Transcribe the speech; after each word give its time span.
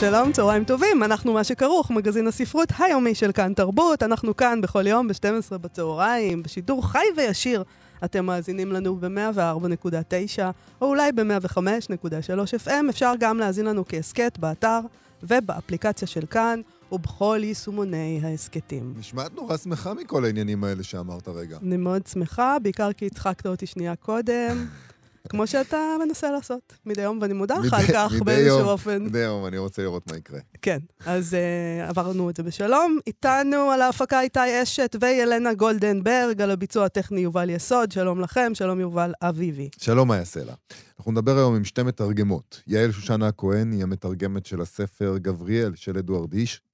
שלום, 0.00 0.32
צהריים 0.32 0.64
טובים, 0.64 1.02
אנחנו 1.02 1.32
מה 1.32 1.44
שכרוך, 1.44 1.90
מגזין 1.90 2.26
הספרות 2.26 2.68
היומי 2.78 3.14
של 3.14 3.32
כאן 3.32 3.54
תרבות. 3.54 4.02
אנחנו 4.02 4.36
כאן 4.36 4.60
בכל 4.60 4.86
יום 4.86 5.08
ב-12 5.08 5.58
בצהריים, 5.58 6.42
בשידור 6.42 6.88
חי 6.88 7.04
וישיר. 7.16 7.64
אתם 8.04 8.26
מאזינים 8.26 8.72
לנו 8.72 8.96
ב-104.9, 8.96 10.42
או 10.80 10.86
אולי 10.86 11.12
ב-105.3 11.12 12.66
FM. 12.66 12.90
אפשר 12.90 13.12
גם 13.20 13.38
להאזין 13.38 13.66
לנו 13.66 13.84
כהסכת 13.88 14.38
באתר 14.38 14.80
ובאפליקציה 15.22 16.08
של 16.08 16.26
כאן, 16.26 16.60
ובכל 16.92 17.40
יישומוני 17.42 18.20
ההסכתים. 18.22 18.94
נשמעת 18.98 19.34
נורא 19.34 19.56
שמחה 19.56 19.94
מכל 19.94 20.24
העניינים 20.24 20.64
האלה 20.64 20.82
שאמרת 20.82 21.28
רגע. 21.28 21.58
אני 21.62 21.76
מאוד 21.76 22.06
שמחה, 22.06 22.56
בעיקר 22.62 22.92
כי 22.92 23.06
הצחקת 23.06 23.46
אותי 23.46 23.66
שנייה 23.66 23.96
קודם. 23.96 24.66
כמו 25.28 25.46
שאתה 25.46 25.96
מנסה 26.06 26.30
לעשות 26.30 26.72
מדי 26.86 27.02
יום, 27.02 27.18
ואני 27.22 27.34
מודה 27.34 27.58
לך 27.58 27.72
על 27.72 27.86
כך 27.86 28.12
באיזשהו 28.24 28.68
אופן. 28.68 29.02
מדי 29.04 29.18
יום, 29.18 29.46
אני 29.46 29.58
רוצה 29.58 29.82
לראות 29.82 30.10
מה 30.10 30.16
יקרה. 30.16 30.40
כן, 30.62 30.78
אז 31.06 31.34
uh, 31.34 31.88
עברנו 31.88 32.30
את 32.30 32.36
זה 32.36 32.42
בשלום. 32.42 32.98
איתנו 33.06 33.70
על 33.70 33.82
ההפקה 33.82 34.20
איתי 34.20 34.62
אשת 34.62 34.96
וילנה 35.00 35.54
גולדנברג, 35.54 36.42
על 36.42 36.50
הביצוע 36.50 36.84
הטכני 36.84 37.20
יובל 37.20 37.50
יסוד. 37.50 37.92
שלום 37.92 38.20
לכם, 38.20 38.52
שלום 38.54 38.80
יובל 38.80 39.12
אביבי. 39.22 39.68
שלום, 39.78 40.08
מה 40.08 40.16
יעשה 40.16 40.44
לה? 40.44 40.54
אנחנו 40.98 41.12
נדבר 41.12 41.36
היום 41.36 41.54
עם 41.56 41.64
שתי 41.64 41.82
מתרגמות. 41.82 42.62
יעל 42.66 42.92
שושנה 42.92 43.26
הכהן 43.26 43.72
היא 43.72 43.82
המתרגמת 43.82 44.46
של 44.46 44.60
הספר 44.60 45.18
גבריאל 45.18 45.72
של 45.74 45.98
אדוארד 45.98 46.32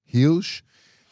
הירש, 0.09 0.63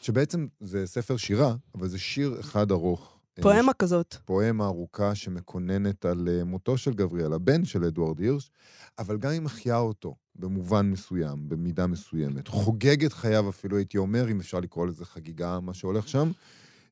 שבעצם 0.02 0.46
זה 0.60 0.86
ספר 0.86 1.16
שירה, 1.16 1.54
אבל 1.74 1.88
זה 1.88 1.98
שיר 1.98 2.36
אחד 2.40 2.70
ארוך. 2.70 3.11
פואמה 3.40 3.72
כזאת. 3.72 4.16
פואמה 4.24 4.64
ארוכה 4.64 5.14
שמקוננת 5.14 6.04
על 6.04 6.28
אה, 6.28 6.44
מותו 6.44 6.78
של 6.78 6.94
גבריאל, 6.94 7.32
הבן 7.32 7.64
של 7.64 7.84
אדוארד 7.84 8.20
הירש, 8.20 8.50
אבל 8.98 9.18
גם 9.18 9.30
היא 9.30 9.40
מחיה 9.40 9.78
אותו 9.78 10.14
במובן 10.36 10.90
מסוים, 10.90 11.48
במידה 11.48 11.86
מסוימת. 11.86 12.48
חוגגת 12.48 13.12
חייו 13.12 13.48
אפילו, 13.48 13.76
הייתי 13.76 13.98
אומר, 13.98 14.30
אם 14.30 14.40
אפשר 14.40 14.60
לקרוא 14.60 14.86
לזה 14.86 15.04
חגיגה, 15.04 15.60
מה 15.60 15.74
שהולך 15.74 16.08
שם. 16.08 16.30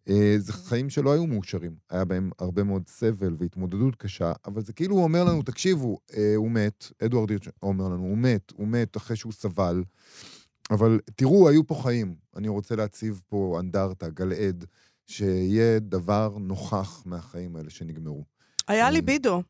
אה, 0.08 0.34
זה 0.38 0.52
חיים 0.52 0.90
שלא 0.90 1.12
היו 1.12 1.26
מאושרים. 1.26 1.74
היה 1.90 2.04
בהם 2.04 2.30
הרבה 2.38 2.62
מאוד 2.62 2.82
סבל 2.86 3.36
והתמודדות 3.38 3.96
קשה, 3.96 4.32
אבל 4.46 4.62
זה 4.62 4.72
כאילו 4.72 4.94
הוא 4.94 5.04
אומר 5.04 5.24
לנו, 5.24 5.42
תקשיבו, 5.42 5.98
אה, 6.16 6.32
הוא 6.36 6.50
מת, 6.50 6.92
אדוארד 7.04 7.30
הירש 7.30 7.48
אומר 7.62 7.84
לנו, 7.84 8.02
הוא 8.02 8.18
מת, 8.18 8.52
הוא 8.56 8.68
מת 8.68 8.96
אחרי 8.96 9.16
שהוא 9.16 9.32
סבל, 9.32 9.82
אבל 10.70 11.00
תראו, 11.14 11.48
היו 11.48 11.66
פה 11.66 11.74
חיים. 11.82 12.14
אני 12.36 12.48
רוצה 12.48 12.76
להציב 12.76 13.20
פה 13.28 13.56
אנדרטה, 13.60 14.08
גלעד, 14.08 14.64
שיהיה 15.10 15.78
דבר 15.78 16.36
נוכח 16.40 17.02
מהחיים 17.06 17.56
האלה 17.56 17.70
שנגמרו. 17.70 18.24
היה 18.68 18.84
אה. 18.84 18.90
ליבידו, 18.90 19.42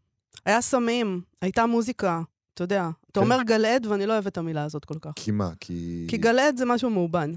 היה 0.44 0.60
סמים, 0.60 1.22
הייתה 1.40 1.66
מוזיקה. 1.66 2.22
אתה 2.54 2.64
יודע, 2.64 2.90
אתה 3.12 3.20
כן. 3.20 3.26
אומר 3.26 3.42
גלעד, 3.42 3.86
ואני 3.86 4.06
לא 4.06 4.12
אוהבת 4.12 4.26
את 4.26 4.38
המילה 4.38 4.64
הזאת 4.64 4.84
כל 4.84 4.98
כך. 5.00 5.10
כי 5.16 5.30
מה? 5.30 5.52
כי... 5.60 6.06
כי 6.08 6.16
גלעד 6.16 6.56
זה 6.56 6.64
משהו 6.64 6.90
מאובן. 6.90 7.30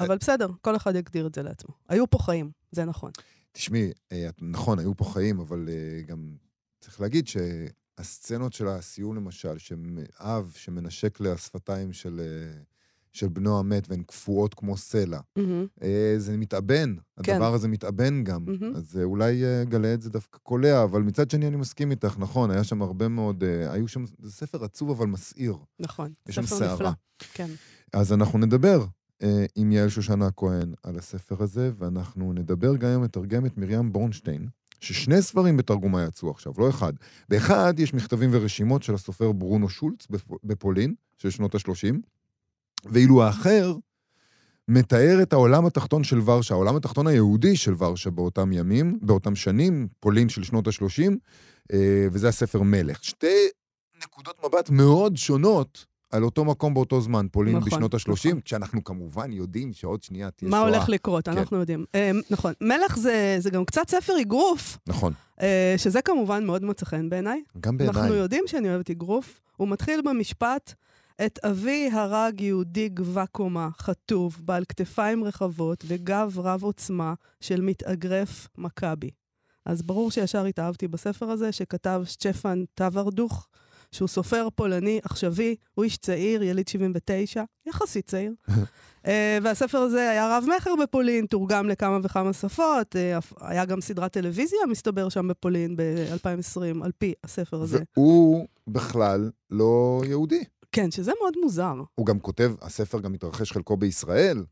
אה. 0.00 0.06
אבל 0.06 0.18
בסדר, 0.18 0.48
כל 0.60 0.76
אחד 0.76 0.96
יגדיר 0.96 1.26
את 1.26 1.34
זה 1.34 1.42
לעצמו. 1.42 1.74
היו 1.88 2.10
פה 2.10 2.18
חיים, 2.18 2.50
זה 2.72 2.84
נכון. 2.84 3.10
תשמעי, 3.52 3.92
אה, 4.12 4.28
נכון, 4.40 4.78
היו 4.78 4.96
פה 4.96 5.04
חיים, 5.04 5.40
אבל 5.40 5.68
גם 6.06 6.36
צריך 6.80 7.00
להגיד 7.00 7.28
שהסצנות 7.28 8.52
של 8.52 8.68
הסיום, 8.68 9.16
למשל, 9.16 9.58
שאב 9.58 10.52
שמנשק 10.56 11.20
לשפתיים 11.20 11.92
של, 11.92 12.20
של 13.12 13.28
בנו 13.28 13.58
המת 13.58 13.88
והן 13.90 14.02
קפואות 14.02 14.54
כמו 14.54 14.76
סלע. 14.76 15.20
אה, 15.82 16.14
זה 16.18 16.36
מתאבן, 16.36 16.94
כן. 17.22 17.32
הדבר 17.34 17.54
הזה 17.54 17.68
מתאבן 17.68 18.24
גם. 18.24 18.44
מהמם. 18.46 18.76
אז 18.76 18.96
אה, 18.98 19.04
אולי 19.04 19.44
אה, 19.44 19.64
גלעד 19.64 20.00
זה 20.00 20.10
דווקא 20.10 20.38
קולע, 20.42 20.82
אבל 20.84 21.02
מצד 21.02 21.30
שני 21.30 21.46
אני 21.48 21.56
מסכים 21.56 21.90
איתך, 21.90 22.14
נכון, 22.18 22.50
היה 22.50 22.64
שם 22.64 22.82
הרבה 22.82 23.08
מאוד, 23.08 23.44
היו 23.70 23.88
שם, 23.88 24.04
זה 24.18 24.32
ספר 24.32 24.64
עצוב 24.64 24.90
אבל 24.90 25.06
מסעיר. 25.06 25.56
נכון. 25.80 26.12
יש 26.28 26.34
שם 26.34 26.42
ספר 26.42 26.56
סערה. 26.58 26.74
נפלא. 26.74 26.90
כן. 27.34 27.50
אז 27.92 28.12
אנחנו 28.12 28.38
נדבר 28.38 28.84
עם 29.56 29.72
יעל 29.72 29.88
שושנה 29.88 30.26
הכהן 30.26 30.72
על 30.82 30.98
הספר 30.98 31.42
הזה, 31.42 31.70
ואנחנו 31.78 32.32
נדבר 32.32 32.76
גם 32.76 32.90
עם 32.90 33.02
מתרגמת 33.02 33.58
מרים 33.58 33.92
בורנשטיין, 33.92 34.48
ששני 34.80 35.22
ספרים 35.22 35.56
בתרגומה 35.56 36.04
יצאו 36.04 36.30
עכשיו, 36.30 36.52
לא 36.58 36.68
אחד. 36.68 36.92
באחד 37.28 37.74
יש 37.78 37.94
מכתבים 37.94 38.30
ורשימות 38.32 38.82
של 38.82 38.94
הסופר 38.94 39.32
ברונו 39.32 39.68
שולץ 39.68 40.06
בפ- 40.12 40.36
בפולין, 40.44 40.94
של 41.18 41.30
שנות 41.30 41.54
ה-30, 41.54 41.94
ואילו 42.84 43.22
האחר 43.22 43.74
מתאר 44.68 45.18
את 45.22 45.32
העולם 45.32 45.66
התחתון 45.66 46.04
של 46.04 46.20
ורשה, 46.24 46.54
העולם 46.54 46.76
התחתון 46.76 47.06
היהודי 47.06 47.56
של 47.56 47.74
ורשה 47.78 48.10
באותם 48.10 48.52
ימים, 48.52 48.98
באותם 49.02 49.34
שנים, 49.34 49.88
פולין 50.00 50.28
של 50.28 50.42
שנות 50.42 50.68
ה-30, 50.68 51.12
אה, 51.72 52.06
וזה 52.12 52.28
הספר 52.28 52.62
מלך. 52.62 53.04
שתי 53.04 53.48
נקודות 54.02 54.44
מבט 54.44 54.70
מאוד 54.70 55.16
שונות 55.16 55.86
על 56.10 56.24
אותו 56.24 56.44
מקום 56.44 56.74
באותו 56.74 57.00
זמן, 57.00 57.26
פולין 57.32 57.56
נכון, 57.56 57.68
בשנות 57.68 57.94
ה-30, 57.94 58.28
נכון. 58.28 58.40
כשאנחנו 58.40 58.84
כמובן 58.84 59.32
יודעים 59.32 59.72
שעוד 59.72 60.02
שנייה 60.02 60.30
תהיה 60.30 60.50
מה 60.50 60.56
שואה. 60.56 60.68
הולך 60.68 60.88
לקרות, 60.88 61.28
כן. 61.28 61.38
אנחנו 61.38 61.56
יודעים. 61.56 61.84
אה, 61.94 62.10
נכון. 62.30 62.52
מלך 62.60 62.98
זה, 62.98 63.36
זה 63.38 63.50
גם 63.50 63.64
קצת 63.64 63.90
ספר 63.90 64.12
אגרוף, 64.20 64.78
נכון, 64.86 65.12
אה, 65.40 65.74
שזה 65.76 66.02
כמובן 66.02 66.46
מאוד 66.46 66.64
מוצא 66.64 66.86
חן 66.86 67.10
בעיניי. 67.10 67.42
גם 67.60 67.78
בעיניי. 67.78 68.00
אנחנו 68.00 68.14
יודעים 68.14 68.44
שאני 68.46 68.68
אוהבת 68.68 68.90
אגרוף. 68.90 69.40
הוא 69.56 69.68
מתחיל 69.68 70.00
במשפט, 70.04 70.74
את 71.26 71.38
אבי 71.44 71.90
הרג 71.92 72.40
יהודי 72.40 72.88
גבה 72.88 73.26
קומה, 73.26 73.68
חטוב, 73.78 74.36
בעל 74.44 74.64
כתפיים 74.68 75.24
רחבות 75.24 75.84
וגב 75.86 76.32
רב 76.36 76.62
עוצמה 76.62 77.14
של 77.40 77.60
מתאגרף 77.60 78.48
מכבי. 78.58 79.10
אז 79.66 79.82
ברור 79.82 80.10
שישר 80.10 80.44
התאהבתי 80.44 80.88
בספר 80.88 81.30
הזה, 81.30 81.52
שכתב 81.52 82.02
שצ'פן 82.04 82.64
טוורדוך, 82.74 83.48
שהוא 83.92 84.08
סופר 84.08 84.48
פולני 84.54 85.00
עכשווי, 85.04 85.56
הוא 85.74 85.84
איש 85.84 85.96
צעיר, 85.96 86.42
יליד 86.42 86.68
79, 86.68 87.42
יחסית 87.66 88.06
צעיר. 88.06 88.32
אה, 89.06 89.38
והספר 89.42 89.78
הזה 89.78 90.10
היה 90.10 90.38
רב-מכר 90.38 90.74
בפולין, 90.82 91.26
תורגם 91.26 91.68
לכמה 91.68 91.98
וכמה 92.02 92.32
שפות, 92.32 92.96
אף- 92.96 93.32
היה 93.40 93.64
גם 93.64 93.80
סדרת 93.80 94.12
טלוויזיה, 94.12 94.58
מסתבר, 94.70 95.08
שם 95.08 95.28
בפולין 95.28 95.76
ב-2020, 95.76 96.84
על 96.84 96.90
פי 96.98 97.12
הספר 97.24 97.62
הזה. 97.62 97.78
והוא 97.96 98.46
בכלל 98.68 99.30
לא 99.50 100.02
יהודי. 100.06 100.44
כן, 100.72 100.90
שזה 100.90 101.12
מאוד 101.20 101.34
מוזר. 101.42 101.74
הוא 101.94 102.06
גם 102.06 102.18
כותב, 102.18 102.52
הספר 102.62 103.00
גם 103.00 103.12
מתרחש 103.12 103.52
חלקו 103.52 103.76
בישראל. 103.76 104.44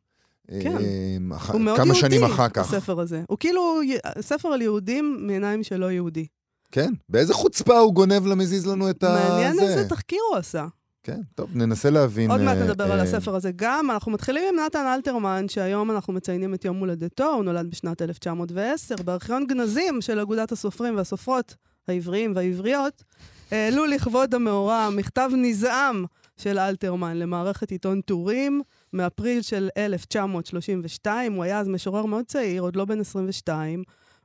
כן. 0.62 0.76
אה, 0.76 1.36
אח- 1.36 1.50
הוא 1.50 1.60
מאוד 1.60 1.76
כמה 1.76 1.86
יהודי, 1.86 2.00
שנים 2.00 2.24
אחר 2.24 2.48
כך. 2.48 2.74
הספר 2.74 3.00
הזה. 3.00 3.22
הוא 3.28 3.38
כאילו 3.38 3.80
ספר 4.20 4.48
על 4.48 4.62
יהודים 4.62 5.16
מעיניים 5.20 5.62
של 5.62 5.76
לא 5.76 5.90
יהודי. 5.90 6.26
כן, 6.72 6.92
באיזה 7.08 7.34
חוצפה 7.34 7.78
הוא 7.78 7.94
גונב 7.94 8.26
למזיז 8.26 8.66
לנו 8.66 8.90
את 8.90 9.04
ה... 9.04 9.08
מעניין 9.28 9.54
זה. 9.56 9.62
איזה 9.62 9.88
תחקיר 9.88 10.18
הוא 10.30 10.36
עשה. 10.38 10.66
כן, 11.02 11.20
טוב, 11.34 11.50
ננסה 11.54 11.90
להבין. 11.90 12.30
עוד 12.30 12.40
מעט 12.40 12.56
אה, 12.56 12.64
נדבר 12.64 12.92
על 12.92 12.98
אה, 12.98 13.04
הספר 13.04 13.34
הזה 13.36 13.50
גם. 13.56 13.90
אנחנו 13.90 14.12
מתחילים 14.12 14.44
עם 14.54 14.64
נתן 14.66 14.86
אלתרמן, 14.94 15.48
שהיום 15.48 15.90
אנחנו 15.90 16.12
מציינים 16.12 16.54
את 16.54 16.64
יום 16.64 16.76
הולדתו, 16.76 17.32
הוא 17.34 17.44
נולד 17.44 17.70
בשנת 17.70 18.02
1910, 18.02 18.94
בארכיון 19.04 19.46
גנזים 19.46 20.00
של 20.00 20.20
אגודת 20.20 20.52
הסופרים 20.52 20.96
והסופרות 20.96 21.54
העבריים 21.88 22.32
והעבריות, 22.36 23.02
העלו 23.50 23.86
לכבוד 23.86 24.34
המאורע 24.34 24.88
מכתב 24.90 25.30
נזעם 25.36 26.04
של 26.36 26.58
אלתרמן 26.58 27.16
למערכת 27.16 27.70
עיתון 27.70 28.00
טורים, 28.00 28.62
מאפריל 28.92 29.42
של 29.42 29.68
1932. 29.76 31.32
הוא 31.32 31.44
היה 31.44 31.60
אז 31.60 31.68
משורר 31.68 32.06
מאוד 32.06 32.24
צעיר, 32.24 32.62
עוד 32.62 32.76
לא 32.76 32.84
בן 32.84 33.00
22, 33.00 33.82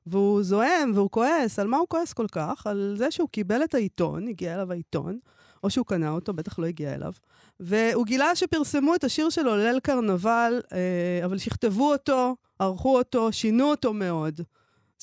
והוא 0.07 0.43
זועם 0.43 0.91
והוא 0.95 1.09
כועס. 1.09 1.59
על 1.59 1.67
מה 1.67 1.77
הוא 1.77 1.87
כועס 1.87 2.13
כל 2.13 2.27
כך? 2.31 2.67
על 2.67 2.95
זה 2.97 3.11
שהוא 3.11 3.29
קיבל 3.29 3.63
את 3.63 3.73
העיתון, 3.73 4.27
הגיע 4.27 4.55
אליו 4.55 4.71
העיתון, 4.71 5.19
או 5.63 5.69
שהוא 5.69 5.85
קנה 5.85 6.09
אותו, 6.09 6.33
בטח 6.33 6.59
לא 6.59 6.65
הגיע 6.65 6.95
אליו. 6.95 7.11
והוא 7.59 8.05
גילה 8.05 8.35
שפרסמו 8.35 8.95
את 8.95 9.03
השיר 9.03 9.29
שלו, 9.29 9.57
ליל 9.57 9.79
קרנבל, 9.79 10.61
אה, 10.73 11.25
אבל 11.25 11.37
שכתבו 11.37 11.91
אותו, 11.91 12.35
ערכו 12.59 12.97
אותו, 12.97 13.31
שינו 13.31 13.71
אותו 13.71 13.93
מאוד. 13.93 14.41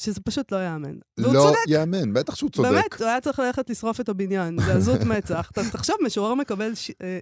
שזה 0.00 0.20
פשוט 0.20 0.52
לא 0.52 0.64
יאמן. 0.64 0.98
והוא 1.18 1.34
לא 1.34 1.40
צודק, 1.40 1.58
יאמן, 1.68 2.12
בטח 2.12 2.34
שהוא 2.34 2.50
צודק. 2.50 2.68
באמת, 2.70 2.94
הוא 2.98 3.06
היה 3.06 3.20
צריך 3.20 3.38
ללכת 3.38 3.70
לשרוף 3.70 4.00
את 4.00 4.08
הבניין, 4.08 4.58
זה 4.66 4.74
עזות 4.74 5.00
מצח. 5.00 5.50
תחשוב, 5.72 5.96
משורר 6.04 6.34
מקבל 6.34 6.74
ש... 6.74 6.90
אה, 7.02 7.18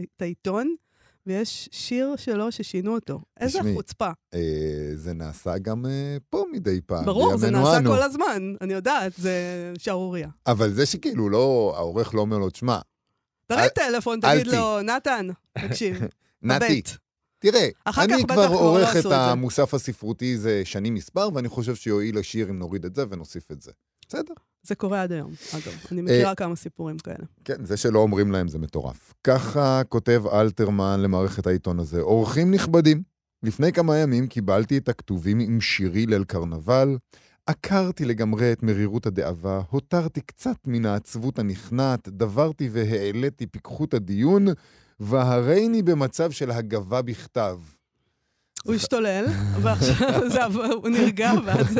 את, 0.00 0.22
העיתון, 0.22 0.74
ויש 1.26 1.68
שיר 1.72 2.14
שלו 2.16 2.52
ששינו 2.52 2.94
אותו. 2.94 3.20
איזה 3.40 3.58
חוצפה. 3.74 4.10
אה, 4.34 4.40
זה 4.94 5.12
נעשה 5.12 5.58
גם 5.58 5.86
אה, 5.86 6.16
פה 6.30 6.44
מדי 6.52 6.80
פעם. 6.86 7.04
ברור, 7.04 7.36
זה 7.36 7.50
נעשה 7.50 7.76
אנו. 7.76 7.90
כל 7.90 8.02
הזמן, 8.02 8.54
אני 8.60 8.72
יודעת, 8.72 9.12
זה 9.18 9.32
שערורייה. 9.78 10.28
אבל 10.46 10.72
זה 10.72 10.86
שכאילו 10.86 11.28
לא, 11.28 11.72
העורך 11.76 12.14
לא 12.14 12.20
אומר 12.20 12.38
לו, 12.38 12.50
תשמע, 12.50 12.78
תרים 13.46 13.68
טלפון, 13.74 14.20
תגיד 14.20 14.50
תי." 14.50 14.56
לו, 14.56 14.82
נתן, 14.82 15.28
תקשיב, 15.58 15.96
נתי. 16.42 16.82
תראה, 17.38 17.68
אני 17.86 18.24
כבר 18.24 18.50
לא 18.50 18.58
עורך 18.60 18.96
את. 18.96 19.04
המוסף 19.10 19.74
הספרותי 19.74 20.36
זה 20.36 20.62
שנים 20.64 20.94
מספר, 20.94 21.28
ואני 21.34 21.48
חושב 21.48 21.74
שיועיל 21.74 22.18
לשיר 22.18 22.50
אם 22.50 22.58
נוריד 22.58 22.84
את 22.84 22.94
זה 22.94 23.04
ונוסיף 23.10 23.52
את 23.52 23.62
זה. 23.62 23.72
בסדר. 24.08 24.34
זה 24.62 24.74
קורה 24.74 25.02
עד 25.02 25.12
היום, 25.12 25.30
אגב. 25.54 25.66
אה, 25.68 25.72
אני 25.92 26.02
מכירה 26.02 26.34
כמה 26.34 26.56
סיפורים 26.56 26.98
כאלה. 26.98 27.24
כן, 27.44 27.64
זה 27.64 27.76
שלא 27.76 27.98
אומרים 27.98 28.32
להם 28.32 28.48
זה 28.48 28.58
מטורף. 28.58 29.14
ככה 29.24 29.82
כותב 29.88 30.22
אלתרמן 30.32 31.00
למערכת 31.00 31.46
העיתון 31.46 31.78
הזה. 31.78 32.00
אורחים 32.00 32.50
נכבדים, 32.50 33.02
לפני 33.42 33.72
כמה 33.72 33.98
ימים 33.98 34.26
קיבלתי 34.26 34.78
את 34.78 34.88
הכתובים 34.88 35.40
עם 35.40 35.60
שירי 35.60 36.06
ליל 36.06 36.24
קרנבל, 36.24 36.96
עקרתי 37.46 38.04
לגמרי 38.04 38.52
את 38.52 38.62
מרירות 38.62 39.06
הדאבה, 39.06 39.60
הותרתי 39.70 40.20
קצת 40.20 40.56
מן 40.66 40.86
העצבות 40.86 41.38
הנכנעת, 41.38 42.08
דברתי 42.08 42.68
והעליתי 42.72 43.46
פיקחות 43.46 43.94
הדיון, 43.94 44.46
והריני 45.00 45.82
במצב 45.82 46.30
של 46.30 46.50
הגבה 46.50 47.02
בכתב. 47.02 47.58
הוא 48.64 48.74
השתולל, 48.74 49.24
ועכשיו 49.62 50.22
זה 50.32 50.44
הוא 50.44 50.88
נרגע, 50.88 51.32
ואז... 51.44 51.78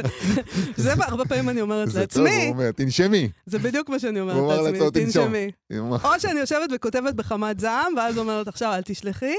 זה 0.77 0.93
הרבה 0.99 1.25
פעמים 1.25 1.49
אני 1.49 1.61
אומרת 1.61 1.91
זה 1.91 2.07
טוב, 2.07 2.19
הוא 2.23 2.29
לעצמי, 2.29 2.49
אומר, 2.49 2.73
תנשמי. 2.73 3.29
זה 3.47 3.59
בדיוק 3.59 3.89
מה 3.89 3.99
שאני 3.99 4.21
אומרת 4.21 4.75
לעצמי. 4.75 4.91
תנשמי. 4.91 5.51
או 5.81 6.21
שאני 6.21 6.41
יושבת 6.41 6.71
וכותבת 6.75 7.15
בחמת 7.15 7.61
זעם, 7.61 7.95
ואז 7.97 8.19
אומרת, 8.19 8.49
עכשיו 8.49 8.73
אל 8.75 8.83
תשלחי, 8.83 9.35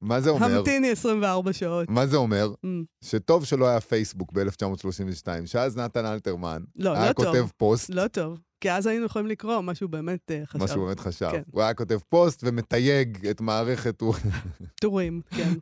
מה 0.00 0.20
זה 0.20 0.30
אומר? 0.30 0.58
המתיני 0.58 0.90
24 0.90 1.52
שעות. 1.52 1.90
מה 1.90 2.06
זה 2.06 2.16
אומר? 2.16 2.52
Mm. 2.64 2.68
שטוב 3.04 3.44
שלא 3.44 3.68
היה 3.68 3.80
פייסבוק 3.80 4.32
ב-1932, 4.32 5.46
שאז 5.46 5.76
נתן 5.76 6.06
אלתרמן 6.06 6.62
לא, 6.76 6.92
היה 6.92 7.08
לא 7.08 7.12
כותב 7.12 7.32
טוב. 7.32 7.52
פוסט, 7.56 7.90
לא 7.90 8.08
טוב, 8.08 8.38
כי 8.64 8.70
אז 8.70 8.86
היינו 8.86 9.06
יכולים 9.06 9.28
לקרוא 9.28 9.60
משהו 9.60 9.88
באמת 9.88 10.30
אה, 10.30 10.42
חשב. 10.46 10.58
מה 10.58 10.68
שהוא 10.68 10.86
באמת 10.86 11.00
חשב. 11.00 11.28
כן. 11.30 11.42
הוא 11.50 11.62
היה 11.62 11.74
כותב 11.74 11.98
פוסט 12.08 12.40
ומתייג 12.44 13.26
את 13.26 13.40
מערכת, 13.40 14.02
טורים, 14.80 15.20
כן. 15.30 15.52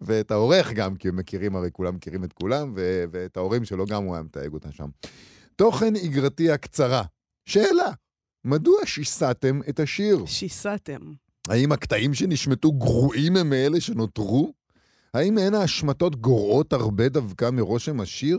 ואת 0.00 0.30
העורך 0.30 0.72
גם, 0.72 0.96
כי 0.96 1.08
הם 1.08 1.16
מכירים, 1.16 1.56
הרי 1.56 1.68
כולם 1.72 1.94
מכירים 1.94 2.24
את 2.24 2.32
כולם, 2.32 2.72
ו- 2.76 3.04
ואת 3.10 3.36
ההורים 3.36 3.64
שלו 3.64 3.86
גם 3.86 4.04
הוא 4.04 4.14
היה 4.14 4.22
מתייג 4.22 4.52
אותם 4.52 4.72
שם. 4.72 4.88
תוכן 5.56 5.96
איגרתי 5.96 6.50
הקצרה. 6.50 7.02
שאלה, 7.44 7.90
מדוע 8.44 8.78
שיסעתם 8.84 9.60
את 9.68 9.80
השיר? 9.80 10.26
שיסעתם. 10.26 11.00
האם 11.48 11.72
הקטעים 11.72 12.14
שנשמטו 12.14 12.72
גרועים 12.72 13.36
הם 13.36 13.50
מאלה 13.50 13.80
שנותרו? 13.80 14.52
האם 15.14 15.38
אין 15.38 15.54
ההשמטות 15.54 16.16
גורעות 16.16 16.72
הרבה 16.72 17.08
דווקא 17.08 17.50
מרושם 17.50 18.00
השיר? 18.00 18.38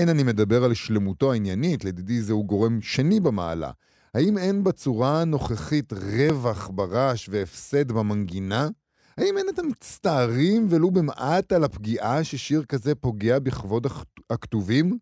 אין 0.00 0.08
אני 0.08 0.22
מדבר 0.22 0.64
על 0.64 0.74
שלמותו 0.74 1.32
העניינית, 1.32 1.84
לדידי 1.84 2.22
זהו 2.22 2.44
גורם 2.44 2.82
שני 2.82 3.20
במעלה. 3.20 3.70
האם 4.14 4.38
אין 4.38 4.64
בצורה 4.64 5.20
הנוכחית 5.20 5.92
רווח 5.92 6.70
ברעש 6.74 7.28
והפסד 7.28 7.92
במנגינה? 7.92 8.68
האם 9.16 9.38
אין 9.38 9.46
אתם 9.54 9.68
מצטערים 9.68 10.66
ולו 10.70 10.90
במעט 10.90 11.52
על 11.52 11.64
הפגיעה 11.64 12.24
ששיר 12.24 12.64
כזה 12.64 12.94
פוגע 12.94 13.38
בכבוד 13.38 13.86
הכ- 13.86 14.22
הכתובים? 14.30 14.98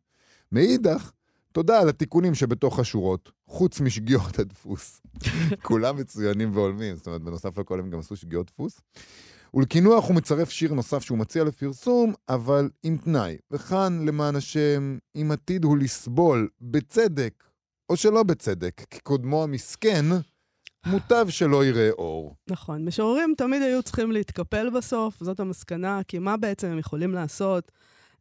מאידך, 0.53 1.11
תודה 1.53 1.81
על 1.81 1.89
התיקונים 1.89 2.35
שבתוך 2.35 2.79
השורות, 2.79 3.31
חוץ 3.47 3.81
משגיאות 3.81 4.39
הדפוס. 4.39 5.01
כולם 5.63 5.97
מצוינים 5.97 6.51
והולמים, 6.55 6.97
זאת 6.97 7.07
אומרת, 7.07 7.23
בנוסף 7.23 7.59
לכל 7.59 7.81
הם 7.81 7.91
גם 7.91 7.99
עשו 7.99 8.17
שגיאות 8.17 8.47
דפוס. 8.47 8.81
ולקינוח 9.55 10.09
הוא 10.09 10.17
מצרף 10.17 10.51
שיר 10.51 10.75
נוסף 10.75 11.03
שהוא 11.03 11.19
מציע 11.19 11.45
לפרסום, 11.45 12.13
אבל 12.29 12.71
עם 12.83 12.97
תנאי. 12.97 13.37
וכאן, 13.51 14.07
למען 14.07 14.37
השם, 14.37 14.99
אם 15.17 15.31
עתיד 15.33 15.65
הוא 15.65 15.79
לסבול, 15.79 16.49
בצדק, 16.61 17.45
או 17.91 17.97
שלא 17.97 18.23
בצדק, 18.23 18.85
כי 18.91 19.01
קודמו 19.01 19.43
המסכן, 19.43 20.05
מוטב 20.87 21.27
שלא 21.29 21.65
יראה 21.65 21.91
אור. 21.91 22.35
נכון. 22.51 22.85
משוררים 22.85 23.35
תמיד 23.37 23.63
היו 23.63 23.83
צריכים 23.83 24.13
להתקפל 24.13 24.71
בסוף, 24.71 25.17
זאת 25.21 25.41
המסקנה, 25.41 26.01
כי 26.09 26.19
מה 26.19 26.37
בעצם 26.37 26.67
הם 26.67 26.79
יכולים 26.79 27.15
לעשות? 27.15 27.73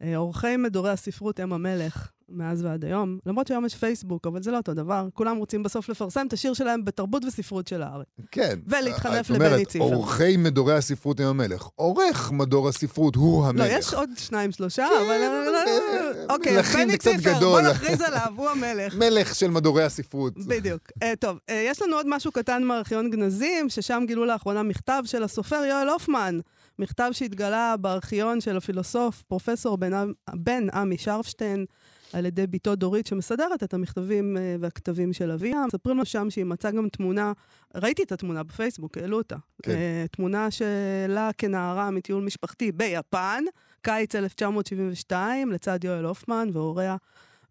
אה, 0.01 0.17
עורכי 0.17 0.57
מדורי 0.57 0.91
הספרות 0.91 1.39
הם 1.39 1.53
המלך 1.53 2.11
מאז 2.29 2.63
ועד 2.63 2.85
היום, 2.85 3.19
למרות 3.25 3.47
שהיום 3.47 3.65
יש 3.65 3.75
פייסבוק, 3.75 4.27
אבל 4.27 4.43
זה 4.43 4.51
לא 4.51 4.57
אותו 4.57 4.73
דבר. 4.73 5.07
כולם 5.13 5.37
רוצים 5.37 5.63
בסוף 5.63 5.89
לפרסם 5.89 6.27
את 6.27 6.33
השיר 6.33 6.53
שלהם 6.53 6.85
בתרבות 6.85 7.25
וספרות 7.25 7.67
של 7.67 7.81
הארץ. 7.81 8.07
כן. 8.31 8.59
ולהתחנף 8.67 9.31
אומרת, 9.31 9.51
לבני 9.51 9.65
ציפר. 9.65 9.85
עורכי 9.85 10.37
מדורי 10.37 10.73
הספרות 10.73 11.19
הם 11.19 11.27
המלך. 11.27 11.67
עורך 11.75 12.31
מדור 12.31 12.69
הספרות 12.69 13.15
הוא 13.15 13.45
המלך. 13.45 13.65
לא, 13.65 13.77
יש 13.77 13.93
עוד 13.93 14.09
שניים, 14.17 14.51
שלושה, 14.51 14.87
כן, 14.89 15.05
אבל... 15.05 15.55
אה, 15.55 16.35
אוקיי, 16.35 16.61
בני 16.61 16.97
ציפר, 16.97 17.39
בוא. 17.39 17.61
נכריז 17.61 18.01
עליו, 18.01 18.33
הוא 18.35 18.49
המלך. 18.49 18.95
מלך 19.01 19.35
של 19.35 19.47
מדורי 19.47 19.83
הספרות. 19.83 20.33
בדיוק. 20.37 20.81
Uh, 21.03 21.05
טוב, 21.19 21.37
uh, 21.37 21.53
יש 21.53 21.81
לנו 21.81 21.95
עוד 21.95 22.05
משהו 22.09 22.31
קטן 22.31 22.63
מארכיון 22.63 23.09
גנזים, 23.09 23.69
ששם 23.69 24.03
גילו 24.07 24.25
לאחרונה 24.25 24.63
מכתב 24.63 25.03
של 25.05 25.23
הסופר 25.23 25.63
יואל 25.69 25.89
הופמן. 25.89 26.39
מכתב 26.79 27.09
שהתגלה 27.11 27.75
בארכיון 27.77 28.41
של 28.41 28.57
הפילוסוף 28.57 29.23
פרופסור 29.27 29.77
בן, 29.77 29.91
בן 30.33 30.67
עמי 30.73 30.97
שרפשטיין, 30.97 31.65
על 32.13 32.25
ידי 32.25 32.47
בתו 32.47 32.75
דורית, 32.75 33.07
שמסדרת 33.07 33.63
את 33.63 33.73
המכתבים 33.73 34.37
uh, 34.37 34.61
והכתבים 34.61 35.13
של 35.13 35.31
אביה. 35.31 35.63
מספרים 35.67 35.97
לו 35.97 36.05
שם 36.05 36.29
שהיא 36.29 36.45
מצאה 36.45 36.71
גם 36.71 36.89
תמונה, 36.89 37.31
ראיתי 37.75 38.03
את 38.03 38.11
התמונה 38.11 38.43
בפייסבוק, 38.43 38.97
העלו 38.97 39.17
אותה. 39.17 39.35
כן. 39.63 39.71
Uh, 39.71 40.15
תמונה 40.15 40.51
שלה 40.51 41.29
כנערה 41.37 41.91
מטיול 41.91 42.23
משפחתי 42.23 42.71
ביפן, 42.71 43.43
קיץ 43.81 44.15
1972, 44.15 45.51
לצד 45.51 45.83
יואל 45.83 46.05
הופמן 46.05 46.49
והוריה. 46.53 46.95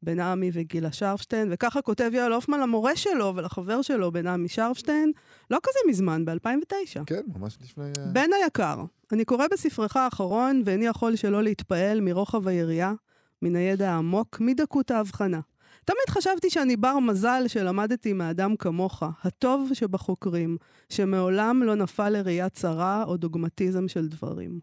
בן 0.03 0.21
עמי 0.21 0.51
וגילה 0.53 0.93
שרפשטיין, 0.93 1.49
וככה 1.51 1.83
כותב 1.83 2.11
יואל 2.13 2.33
הופמן 2.33 2.61
למורה 2.61 2.97
שלו 2.97 3.33
ולחבר 3.37 3.83
שלו, 3.83 4.13
בן 4.13 4.27
עמי 4.27 4.49
שרפשטיין, 4.49 5.13
לא 5.51 5.59
כזה 5.63 5.79
מזמן, 5.89 6.25
ב-2009. 6.25 7.05
כן, 7.07 7.21
ממש 7.27 7.59
לפני... 7.63 7.85
אה, 7.85 8.07
בן 8.13 8.31
היקר, 8.43 8.85
אני 9.13 9.25
קורא 9.25 9.47
בספרך 9.53 9.97
האחרון, 9.97 10.63
ואיני 10.65 10.87
יכול 10.87 11.17
שלא 11.17 11.43
להתפעל 11.43 12.01
מרוחב 12.01 12.49
היריעה, 12.49 12.93
מן 13.43 13.57
הידע 13.57 13.91
העמוק, 13.91 14.41
מדקות 14.41 14.91
ההבחנה. 14.91 15.41
תמיד 15.85 16.09
חשבתי 16.11 16.51
שאני 16.51 16.77
בר 16.77 16.99
מזל 16.99 17.45
שלמדתי 17.49 18.13
מאדם 18.13 18.57
כמוך, 18.57 19.03
הטוב 19.23 19.71
שבחוקרים, 19.75 20.57
שמעולם 20.89 21.63
לא 21.63 21.75
נפל 21.75 22.09
לראייה 22.09 22.49
צרה 22.49 23.05
או 23.05 23.17
דוגמטיזם 23.17 23.89
של 23.89 24.09
דברים. 24.09 24.61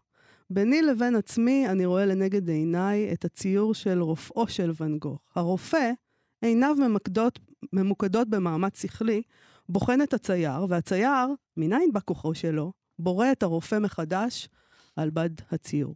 ביני 0.50 0.82
לבין 0.82 1.16
עצמי 1.16 1.68
אני 1.68 1.86
רואה 1.86 2.06
לנגד 2.06 2.48
עיניי 2.48 3.12
את 3.12 3.24
הציור 3.24 3.74
של 3.74 4.02
רופאו 4.02 4.48
של 4.48 4.70
ואן 4.74 4.98
גוך. 4.98 5.20
הרופא, 5.34 5.90
עיניו 6.42 6.76
ממקדות, 6.78 7.38
ממוקדות 7.72 8.28
במאמץ 8.28 8.82
שכלי, 8.82 9.22
בוחן 9.68 10.02
את 10.02 10.14
הצייר, 10.14 10.66
והצייר, 10.68 11.28
מניין 11.56 11.92
בא 11.92 12.00
כוחו 12.04 12.34
שלו, 12.34 12.72
בורא 12.98 13.32
את 13.32 13.42
הרופא 13.42 13.78
מחדש 13.78 14.48
על 14.96 15.10
בד 15.10 15.30
הציור. 15.50 15.94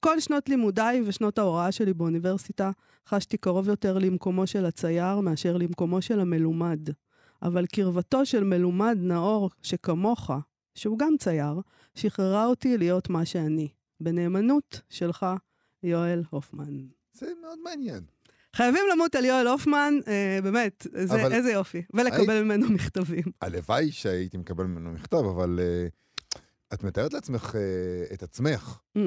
כל 0.00 0.20
שנות 0.20 0.48
לימודיי 0.48 1.02
ושנות 1.06 1.38
ההוראה 1.38 1.72
שלי 1.72 1.94
באוניברסיטה 1.94 2.70
חשתי 3.08 3.36
קרוב 3.36 3.68
יותר 3.68 3.98
למקומו 3.98 4.46
של 4.46 4.66
הצייר 4.66 5.20
מאשר 5.20 5.56
למקומו 5.56 6.02
של 6.02 6.20
המלומד. 6.20 6.80
אבל 7.42 7.66
קרבתו 7.66 8.26
של 8.26 8.44
מלומד 8.44 8.96
נאור 9.00 9.50
שכמוך, 9.62 10.30
שהוא 10.74 10.98
גם 10.98 11.14
צייר, 11.18 11.60
שחררה 11.94 12.46
אותי 12.46 12.78
להיות 12.78 13.10
מה 13.10 13.24
שאני. 13.24 13.68
בנאמנות 14.00 14.80
שלך, 14.90 15.26
יואל 15.82 16.22
הופמן. 16.30 16.86
זה 17.12 17.26
מאוד 17.42 17.58
מעניין. 17.64 18.00
חייבים 18.56 18.82
למות 18.92 19.14
על 19.14 19.24
יואל 19.24 19.46
הופמן, 19.48 19.94
אה, 20.08 20.38
באמת, 20.42 20.86
זה, 20.94 21.14
אבל- 21.22 21.32
איזה 21.32 21.50
יופי. 21.52 21.82
ולקבל 21.94 22.42
ממנו 22.42 22.70
מכתבים. 22.70 23.22
הלוואי 23.40 23.92
שהייתי 23.92 24.36
מקבל 24.36 24.64
ממנו 24.64 24.92
מכתב, 24.92 25.16
אבל 25.16 25.58
uh, 25.58 26.34
את 26.74 26.84
מתארת 26.84 27.12
לעצמך 27.12 27.54
uh, 27.54 28.14
את 28.14 28.22
עצמך, 28.22 28.78
Mm. 28.98 29.00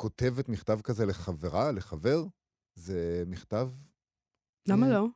כותבת 0.00 0.48
מכתב 0.48 0.80
כזה 0.84 1.06
לחברה, 1.06 1.72
לחבר? 1.72 2.24
זה 2.74 3.24
מכתב... 3.26 3.68
למה 4.68 4.86
אה, 4.86 4.92
לא? 4.92 5.06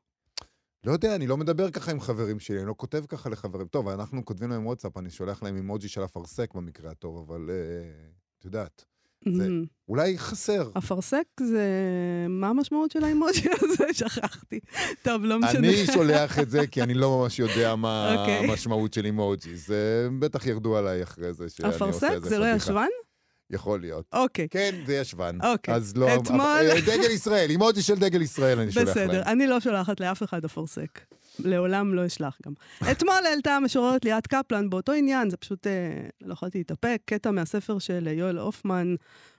לא 0.86 0.92
יודע, 0.92 1.14
אני 1.14 1.26
לא 1.26 1.36
מדבר 1.36 1.70
ככה 1.70 1.90
עם 1.90 2.00
חברים 2.00 2.40
שלי, 2.40 2.58
אני 2.58 2.66
לא 2.66 2.74
כותב 2.76 3.04
ככה 3.08 3.30
לחברים. 3.30 3.66
טוב, 3.66 3.88
אנחנו 3.88 4.24
כותבים 4.24 4.50
להם 4.50 4.66
וואטסאפ, 4.66 4.96
אני 4.98 5.10
שולח 5.10 5.42
להם 5.42 5.56
אימוג'י 5.56 5.88
של 5.88 6.04
אפרסק 6.04 6.54
במקרה 6.54 6.90
הטוב, 6.90 7.16
אבל 7.18 7.50
uh, 7.50 8.14
את 8.38 8.44
יודעת, 8.44 8.84
זה- 9.32 9.46
Mhm. 9.46 9.66
אולי 9.88 10.18
חסר. 10.18 10.70
אפרסק 10.78 11.24
זה... 11.40 11.66
מה 12.28 12.48
המשמעות 12.48 12.90
של 12.90 13.04
האימוג'י 13.04 13.48
הזה? 13.62 13.84
שכחתי. 13.92 14.60
טוב, 15.02 15.24
לא 15.24 15.38
משנה. 15.38 15.58
אני 15.68 15.86
שולח 15.86 16.38
את 16.38 16.50
זה 16.50 16.66
כי 16.66 16.82
אני 16.82 16.94
לא 16.94 17.18
ממש 17.18 17.38
יודע 17.38 17.76
מה 17.76 18.14
אוקיי. 18.20 18.34
המשמעות 18.50 18.92
של 18.92 19.04
אימוג'י. 19.04 19.56
זה 19.56 20.08
בטח 20.18 20.46
ירדו 20.46 20.76
עליי 20.76 21.02
אחרי 21.02 21.32
זה 21.32 21.48
שאני 21.48 21.68
עושה 21.68 21.76
אפרסק? 21.76 22.10
איזה 22.12 22.28
זה 22.28 22.38
לא. 22.38 22.46
ישבן? 22.56 22.86
יכול 23.50 23.80
להיות. 23.80 24.04
אוקיי. 24.12 24.48
כן, 24.48 24.74
זה 24.86 24.94
ישבן. 24.96 25.38
אוקיי. 25.42 25.74
אז 25.74 25.96
לא... 25.96 26.08
אתמול- 26.16 26.40
אה, 26.40 26.80
דגל 26.80 27.10
ישראל, 27.10 27.50
אימוג'י 27.50 27.82
של 27.82 27.94
דגל 27.94 28.22
ישראל 28.22 28.58
אני 28.58 28.72
שולח 28.72 28.96
להם. 28.96 29.08
בסדר, 29.08 29.22
אני 29.22 29.46
לא 29.46 29.60
שולחת 29.60 30.00
לאף 30.00 30.22
אחד 30.22 30.44
אפרסק. 30.44 31.00
לעולם 31.38 31.94
לא 31.94 32.06
אשלח 32.06 32.38
גם. 32.46 32.52
אתמול 32.90 33.14
העלתה 33.26 33.56
המשוררת 33.56 34.04
ליאת 34.04 34.26
קפלן 34.26 34.70
באותו 34.70 34.92
עניין, 34.92 35.30
זה 35.30 35.36
פשוט, 35.36 35.66
אה, 35.66 35.72
לא 36.22 36.32
יכולתי 36.32 36.58
להתאפק, 36.58 37.02
קטע 37.04 37.30
מהספר 37.30 37.78
של 37.78 38.06
יואל 38.06 38.38
הופמן, 38.38 38.94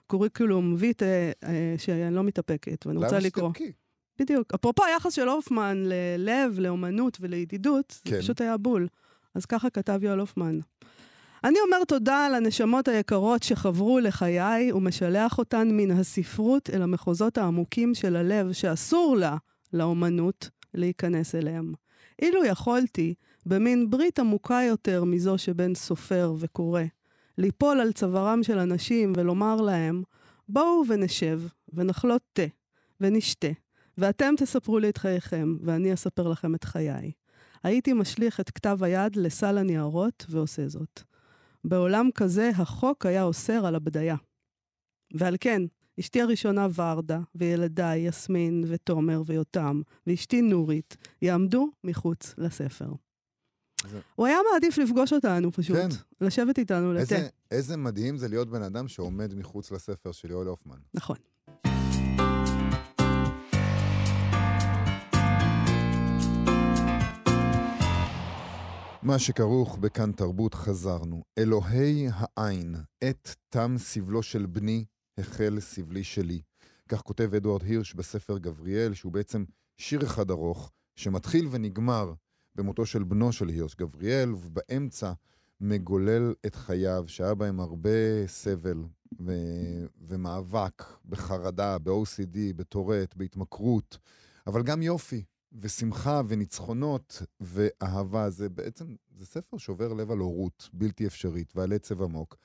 קוריקולום 0.06 0.74
ויטה, 0.78 1.04
אה, 1.44 1.74
שאני 1.78 2.14
לא 2.14 2.22
מתאפקת, 2.24 2.86
ואני 2.86 2.98
רוצה 2.98 3.10
למה 3.18 3.26
לקרוא. 3.26 3.50
שתבכי? 3.50 3.72
בדיוק. 4.20 4.54
אפרופו 4.54 4.84
היחס 4.84 5.12
של 5.12 5.28
הופמן 5.28 5.82
ללב, 5.86 6.58
לאומנות 6.58 7.18
ולידידות, 7.20 7.94
זה 8.04 8.10
כן. 8.10 8.20
פשוט 8.20 8.40
היה 8.40 8.56
בול. 8.56 8.88
אז 9.34 9.46
ככה 9.46 9.70
כתב 9.70 9.98
יואל 10.02 10.18
הופמן. 10.20 10.58
אני 11.46 11.58
אומר 11.66 11.84
תודה 11.84 12.28
לנשמות 12.28 12.88
היקרות 12.88 13.42
שחברו 13.42 14.00
לחיי 14.00 14.72
ומשלח 14.72 15.38
אותן 15.38 15.68
מן 15.72 15.90
הספרות 15.90 16.70
אל 16.70 16.82
המחוזות 16.82 17.38
העמוקים 17.38 17.94
של 17.94 18.16
הלב 18.16 18.52
שאסור 18.52 19.16
לה, 19.16 19.36
לאומנות, 19.72 20.50
להיכנס 20.74 21.34
אליהם. 21.34 21.72
אילו 22.22 22.44
יכולתי, 22.44 23.14
במין 23.46 23.90
ברית 23.90 24.18
עמוקה 24.18 24.60
יותר 24.68 25.04
מזו 25.04 25.38
שבין 25.38 25.74
סופר 25.74 26.34
וקורא, 26.38 26.82
ליפול 27.38 27.80
על 27.80 27.92
צווארם 27.92 28.42
של 28.42 28.58
אנשים 28.58 29.12
ולומר 29.16 29.56
להם, 29.56 30.02
בואו 30.48 30.82
ונשב, 30.88 31.40
ונחלות 31.72 32.22
תה, 32.32 32.46
ונשתה, 33.00 33.52
ואתם 33.98 34.34
תספרו 34.36 34.78
לי 34.78 34.88
את 34.88 34.98
חייכם, 34.98 35.56
ואני 35.62 35.94
אספר 35.94 36.28
לכם 36.28 36.54
את 36.54 36.64
חיי. 36.64 37.12
הייתי 37.62 37.92
משליך 37.92 38.40
את 38.40 38.50
כתב 38.50 38.78
היד 38.82 39.16
לסל 39.16 39.58
הניירות 39.58 40.26
ועושה 40.28 40.68
זאת. 40.68 41.15
בעולם 41.68 42.08
כזה 42.14 42.50
החוק 42.56 43.06
היה 43.06 43.22
אוסר 43.22 43.66
על 43.66 43.74
הבדיה. 43.74 44.16
ועל 45.14 45.36
כן, 45.40 45.62
אשתי 46.00 46.20
הראשונה 46.22 46.66
ורדה, 46.74 47.20
וילדיי 47.34 48.00
יסמין 48.08 48.64
ותומר 48.68 49.22
ויותם, 49.26 49.80
ואשתי 50.06 50.42
נורית, 50.42 50.96
יעמדו 51.22 51.68
מחוץ 51.84 52.34
לספר. 52.38 52.92
זה- 53.90 54.00
הוא 54.14 54.26
היה 54.26 54.38
מעדיף 54.52 54.78
לפגוש 54.78 55.12
אותנו 55.12 55.52
פשוט. 55.52 55.76
כן. 55.76 55.88
לשבת 56.20 56.58
איתנו 56.58 56.92
לתה. 56.92 57.00
איזה, 57.16 57.28
איזה 57.50 57.76
מדהים 57.76 58.16
זה 58.18 58.28
להיות 58.28 58.48
בן 58.50 58.62
אדם 58.62 58.88
שעומד 58.88 59.34
מחוץ 59.34 59.70
לספר 59.70 60.12
של 60.12 60.30
יואל 60.30 60.46
הופמן. 60.46 60.78
נכון. 60.94 61.16
מה 69.06 69.18
שכרוך 69.18 69.78
בכאן 69.78 70.12
תרבות 70.12 70.54
חזרנו. 70.54 71.22
אלוהי 71.38 72.08
העין, 72.12 72.74
עת 73.00 73.36
תם 73.48 73.74
סבלו 73.78 74.22
של 74.22 74.46
בני, 74.46 74.84
החל 75.18 75.56
סבלי 75.60 76.04
שלי. 76.04 76.40
כך 76.88 77.00
כותב 77.02 77.34
אדוארד 77.34 77.62
הירש 77.62 77.94
בספר 77.94 78.38
גבריאל, 78.38 78.94
שהוא 78.94 79.12
בעצם 79.12 79.44
שיר 79.76 80.04
אחד 80.04 80.30
ארוך, 80.30 80.72
שמתחיל 80.96 81.48
ונגמר 81.50 82.12
במותו 82.54 82.86
של 82.86 83.04
בנו 83.04 83.32
של 83.32 83.48
הירש, 83.48 83.74
גבריאל, 83.74 84.34
ובאמצע 84.34 85.12
מגולל 85.60 86.34
את 86.46 86.54
חייו, 86.54 87.04
שהיה 87.06 87.34
בהם 87.34 87.60
הרבה 87.60 88.26
סבל 88.26 88.84
ו- 89.20 89.86
ומאבק 90.08 90.82
בחרדה, 91.04 91.78
ב-OCD, 91.78 92.38
בטורט, 92.56 93.14
בהתמכרות, 93.16 93.98
אבל 94.46 94.62
גם 94.62 94.82
יופי, 94.82 95.24
ושמחה 95.60 96.22
וניצחונות 96.28 97.22
ואהבה. 97.40 98.30
זה 98.30 98.48
בעצם, 98.48 98.94
זה 99.18 99.26
ספר 99.26 99.56
שובר 99.58 99.92
לב 99.92 100.10
על 100.10 100.18
הורות 100.18 100.68
בלתי 100.72 101.06
אפשרית 101.06 101.52
ועל 101.56 101.72
עצב 101.72 102.02
עמוק. 102.02 102.36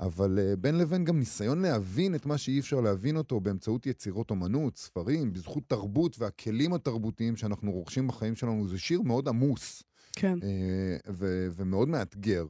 אבל 0.00 0.38
uh, 0.38 0.56
בין 0.56 0.78
לבין 0.78 1.04
גם 1.04 1.18
ניסיון 1.18 1.62
להבין 1.62 2.14
את 2.14 2.26
מה 2.26 2.38
שאי 2.38 2.60
אפשר 2.60 2.80
להבין 2.80 3.16
אותו 3.16 3.40
באמצעות 3.40 3.86
יצירות 3.86 4.30
אומנות, 4.30 4.76
ספרים, 4.76 5.32
בזכות 5.32 5.62
תרבות 5.66 6.18
והכלים 6.18 6.72
התרבותיים 6.74 7.36
שאנחנו 7.36 7.72
רוכשים 7.72 8.06
בחיים 8.06 8.36
שלנו. 8.36 8.68
זה 8.68 8.78
שיר 8.78 9.02
מאוד 9.02 9.28
עמוס 9.28 9.82
כן. 10.12 10.38
אה, 10.42 10.96
ו- 11.08 11.48
ומאוד 11.56 11.88
מאתגר. 11.88 12.46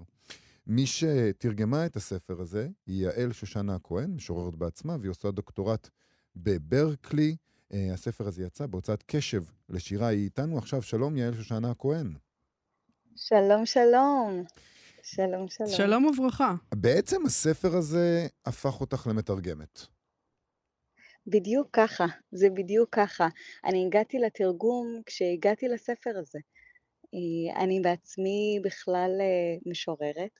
מי 0.67 0.87
שתרגמה 0.87 1.87
את 1.87 1.97
הספר 1.97 2.40
הזה 2.40 2.69
היא 2.87 3.02
יעל 3.05 3.33
שושנה 3.33 3.75
הכהן, 3.75 4.11
משוררת 4.11 4.55
בעצמה, 4.55 4.97
והיא 5.00 5.11
עושה 5.11 5.31
דוקטורט 5.31 5.88
בברקלי. 6.37 7.37
אה, 7.72 7.92
הספר 7.92 8.28
הזה 8.28 8.42
יצא 8.42 8.66
בהוצאת 8.66 9.02
קשב 9.06 9.42
לשירה, 9.68 10.06
היא 10.08 10.25
איתנו 10.25 10.58
עכשיו. 10.58 10.82
שלום, 10.82 11.16
יעל 11.16 11.34
שושנה 11.34 11.70
הכהן. 11.70 12.14
שלום, 13.16 13.66
שלום. 13.66 14.44
שלום, 15.02 15.48
שלום. 15.48 15.70
שלום 15.70 16.04
וברכה. 16.04 16.54
בעצם 16.75 17.26
הספר 17.26 17.76
הזה 17.76 18.26
הפך 18.46 18.80
אותך 18.80 19.06
למתרגמת. 19.10 19.80
בדיוק 21.26 21.68
ככה, 21.72 22.06
זה 22.32 22.50
בדיוק 22.50 22.88
ככה. 22.92 23.28
אני 23.64 23.87
הגעתי 23.87 24.18
לתרגום 24.18 25.02
כשהגעתי 25.06 25.68
לספר 25.68 26.10
הזה. 26.18 26.38
אה, 27.14 27.62
אני 27.62 27.80
בעצמי 27.80 28.60
בכלל 28.64 29.10
אה, 29.20 29.70
משוררת, 29.70 30.30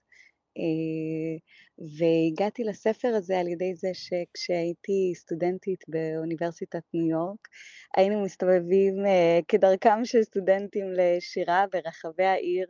והגעתי 1.99 2.65
לספר 2.65 3.09
הזה 3.09 3.39
על 3.39 3.49
ידי 3.49 3.75
זה 3.75 3.91
שכשהייתי 3.93 5.13
סטודנטית 5.15 5.85
באוניברסיטת 5.89 6.83
ניו 6.95 7.11
יורק, 7.11 7.49
היינו 7.97 8.23
מסתובבים 8.23 9.07
אה, 9.07 9.39
כדרכם 9.49 10.05
של 10.05 10.23
סטודנטים 10.23 10.87
לשירה 10.93 11.65
ברחבי 11.73 12.25
העיר, 12.25 12.67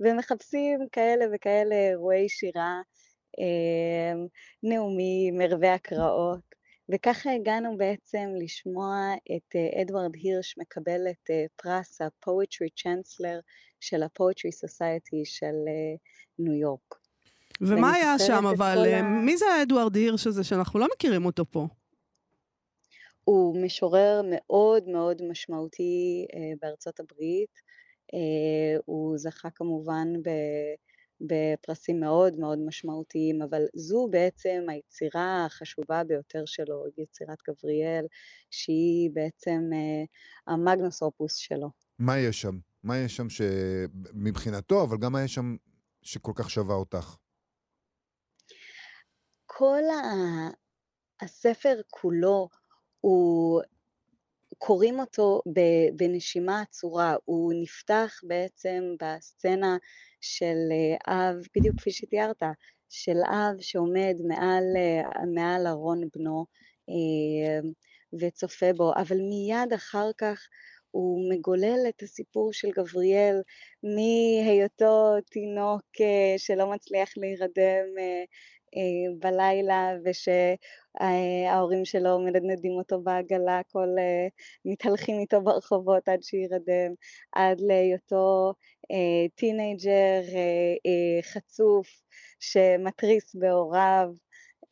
ומחפשים 0.00 0.78
כאלה 0.92 1.24
וכאלה 1.34 1.74
אירועי 1.74 2.28
שירה, 2.28 2.80
אה, 3.40 4.20
נאומים, 4.62 5.40
ערבי 5.40 5.68
הקראות. 5.68 6.52
וככה 6.88 7.32
הגענו 7.32 7.76
בעצם 7.76 8.30
לשמוע 8.42 9.14
את 9.36 9.56
אה, 9.56 9.82
אדוארד 9.82 10.14
הירש 10.14 10.54
מקבל 10.58 11.00
את 11.10 11.30
אה, 11.30 11.44
פרס 11.56 12.00
ה-Poetry 12.00 12.68
Chancellor 12.80 13.40
של 13.80 14.02
ה-Poetry 14.02 14.50
Society 14.64 15.20
של 15.24 15.54
אה, 15.68 15.94
ניו 16.38 16.54
יורק. 16.54 17.01
ומה 17.62 17.92
היה 17.92 18.18
שם, 18.18 18.46
אבל 18.46 18.78
אה, 18.86 18.98
ה- 19.00 19.02
מי 19.02 19.36
זה 19.36 19.44
האדוארד 19.46 19.96
הירש 19.96 20.26
הזה 20.26 20.44
שאנחנו 20.44 20.78
לא 20.80 20.86
מכירים 20.94 21.26
אותו 21.26 21.44
פה? 21.50 21.66
הוא 23.24 23.64
משורר 23.64 24.22
מאוד 24.30 24.88
מאוד 24.88 25.22
משמעותי 25.30 26.26
אה, 26.34 26.38
בארצות 26.62 27.00
הברית. 27.00 27.50
אה, 28.14 28.78
הוא 28.84 29.18
זכה 29.18 29.50
כמובן 29.50 30.08
ב, 30.24 30.30
בפרסים 31.20 32.00
מאוד 32.00 32.38
מאוד 32.38 32.58
משמעותיים, 32.58 33.42
אבל 33.42 33.62
זו 33.74 34.08
בעצם 34.10 34.64
היצירה 34.68 35.44
החשובה 35.46 36.04
ביותר 36.04 36.42
שלו, 36.46 36.84
יצירת 36.98 37.38
גבריאל, 37.48 38.04
שהיא 38.50 39.10
בעצם 39.12 39.60
אה, 39.72 40.04
המגנוס 40.54 41.02
אופוס 41.02 41.34
שלו. 41.34 41.70
מה 41.98 42.18
יש 42.18 42.40
שם? 42.40 42.58
מה 42.82 42.98
יש 42.98 43.16
שם 43.16 43.26
שמבחינתו, 43.30 44.82
אבל 44.82 44.96
גם 44.98 45.12
מה 45.12 45.22
יש 45.24 45.34
שם 45.34 45.56
שכל 46.02 46.32
כך 46.34 46.50
שווה 46.50 46.74
אותך? 46.74 47.16
כל 49.56 49.82
ה- 49.90 50.50
הספר 51.24 51.80
כולו 51.90 52.48
הוא, 53.00 53.60
קוראים 54.58 55.00
אותו 55.00 55.40
בנשימה 55.96 56.60
עצורה, 56.60 57.16
הוא 57.24 57.52
נפתח 57.62 58.20
בעצם 58.22 58.82
בסצנה 59.02 59.76
של 60.20 60.56
אה, 60.72 61.30
אב, 61.30 61.36
בדיוק 61.56 61.76
כפי 61.80 61.90
שתיארת, 61.90 62.42
של 62.88 63.16
אב 63.26 63.60
שעומד 63.60 64.14
מעל, 64.28 64.64
אה, 64.76 65.24
מעל 65.34 65.66
ארון 65.66 66.00
בנו 66.16 66.46
אה, 66.88 67.68
וצופה 68.20 68.72
בו, 68.72 68.92
אבל 68.96 69.16
מיד 69.16 69.72
אחר 69.74 70.10
כך 70.18 70.48
הוא 70.90 71.30
מגולל 71.32 71.78
את 71.88 72.02
הסיפור 72.02 72.52
של 72.52 72.70
גבריאל 72.70 73.36
מהיותו 73.82 75.14
תינוק 75.30 75.82
שלא 76.36 76.70
מצליח 76.70 77.08
להירדם 77.16 77.86
בלילה 79.18 79.92
ושההורים 80.04 81.84
שלו 81.84 82.18
מנדנדים 82.18 82.72
אותו 82.72 83.00
בעגלה, 83.00 83.60
כל 83.72 83.88
אה, 83.98 84.28
מתהלכים 84.64 85.20
איתו 85.20 85.40
ברחובות 85.42 86.08
עד 86.08 86.22
שירדם, 86.22 86.92
עד 87.32 87.60
להיותו 87.60 88.54
אה, 88.90 89.28
teenager 89.34 90.22
אה, 90.34 90.74
אה, 90.86 91.22
חצוף 91.22 91.88
שמתריס 92.40 93.34
בהוריו, 93.34 94.08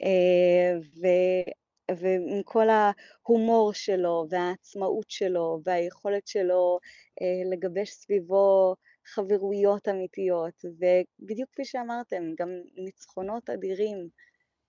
אה, 0.02 0.78
ו- 1.02 1.50
ועם 1.96 2.42
כל 2.44 2.66
ההומור 2.68 3.72
שלו 3.72 4.26
והעצמאות 4.30 5.10
שלו 5.10 5.60
והיכולת 5.64 6.26
שלו 6.26 6.78
אה, 7.22 7.50
לגבש 7.52 7.90
סביבו 7.90 8.74
חברויות 9.04 9.88
אמיתיות, 9.88 10.64
ובדיוק 10.64 11.50
כפי 11.50 11.64
שאמרתם, 11.64 12.34
גם 12.38 12.48
ניצחונות 12.76 13.50
אדירים, 13.50 14.08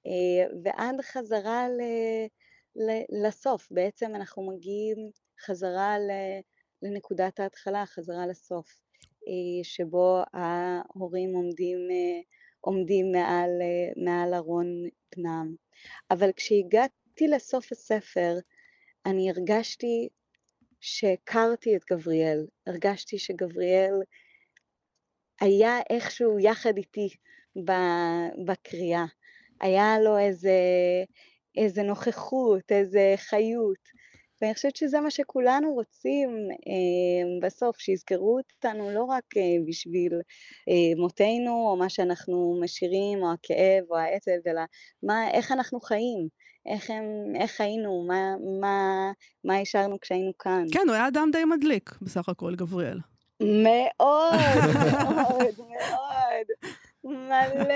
אה, 0.07 0.47
ועד 0.63 1.01
חזרה 1.01 1.69
ל, 1.69 1.81
ל, 2.75 3.01
לסוף. 3.25 3.67
בעצם 3.71 4.15
אנחנו 4.15 4.47
מגיעים 4.47 4.97
חזרה 5.45 5.99
ל, 5.99 6.11
לנקודת 6.81 7.39
ההתחלה, 7.39 7.85
חזרה 7.85 8.27
לסוף, 8.27 8.81
אה, 9.27 9.63
שבו 9.63 10.21
ההורים 10.33 11.35
עומדים, 11.35 11.77
אה, 11.91 12.21
עומדים 12.61 13.11
מעל, 13.11 13.51
מעל 14.05 14.33
ארון 14.33 14.67
בנם. 15.15 15.55
אבל 16.11 16.31
כשהגעתי 16.35 17.27
לסוף 17.27 17.71
הספר, 17.71 18.35
אני 19.05 19.29
הרגשתי 19.29 20.09
שהכרתי 20.79 21.75
את 21.75 21.81
גבריאל, 21.91 22.45
הרגשתי 22.67 23.19
שגבריאל 23.19 23.93
היה 25.41 25.79
איכשהו 25.89 26.39
יחד 26.39 26.77
איתי 26.77 27.09
בקריאה. 28.45 29.05
היה 29.61 29.99
לו 29.99 30.17
איזה, 30.17 30.57
איזה 31.57 31.83
נוכחות, 31.83 32.71
איזה 32.71 33.13
חיות, 33.17 33.91
ואני 34.41 34.53
חושבת 34.53 34.75
שזה 34.75 34.99
מה 34.99 35.11
שכולנו 35.11 35.73
רוצים 35.73 36.29
אה, 36.51 37.47
בסוף, 37.47 37.79
שיזכרו 37.79 38.37
אותנו 38.37 38.91
לא 38.91 39.03
רק 39.03 39.23
אה, 39.37 39.41
בשביל 39.67 40.13
אה, 40.69 41.01
מותנו, 41.01 41.69
או 41.69 41.77
מה 41.77 41.89
שאנחנו 41.89 42.59
משאירים, 42.63 43.23
או 43.23 43.31
הכאב, 43.31 43.83
או 43.89 43.97
העצב, 43.97 44.47
אלא 44.47 44.61
מה, 45.03 45.31
איך 45.31 45.51
אנחנו 45.51 45.79
חיים, 45.79 46.27
איך, 46.65 46.89
הם, 46.89 47.03
איך 47.35 47.61
היינו, 47.61 48.05
מה, 48.07 48.35
מה, 48.61 49.11
מה 49.43 49.57
השארנו 49.57 49.99
כשהיינו 49.99 50.31
כאן. 50.39 50.65
כן, 50.71 50.83
הוא 50.87 50.95
היה 50.95 51.07
אדם 51.07 51.29
די 51.31 51.45
מדליק, 51.45 51.91
בסך 52.01 52.29
הכל, 52.29 52.55
גבריאל. 52.55 52.97
מאוד, 53.41 54.33
מאוד, 55.13 55.55
מאוד. 55.57 56.47
מלא, 57.03 57.73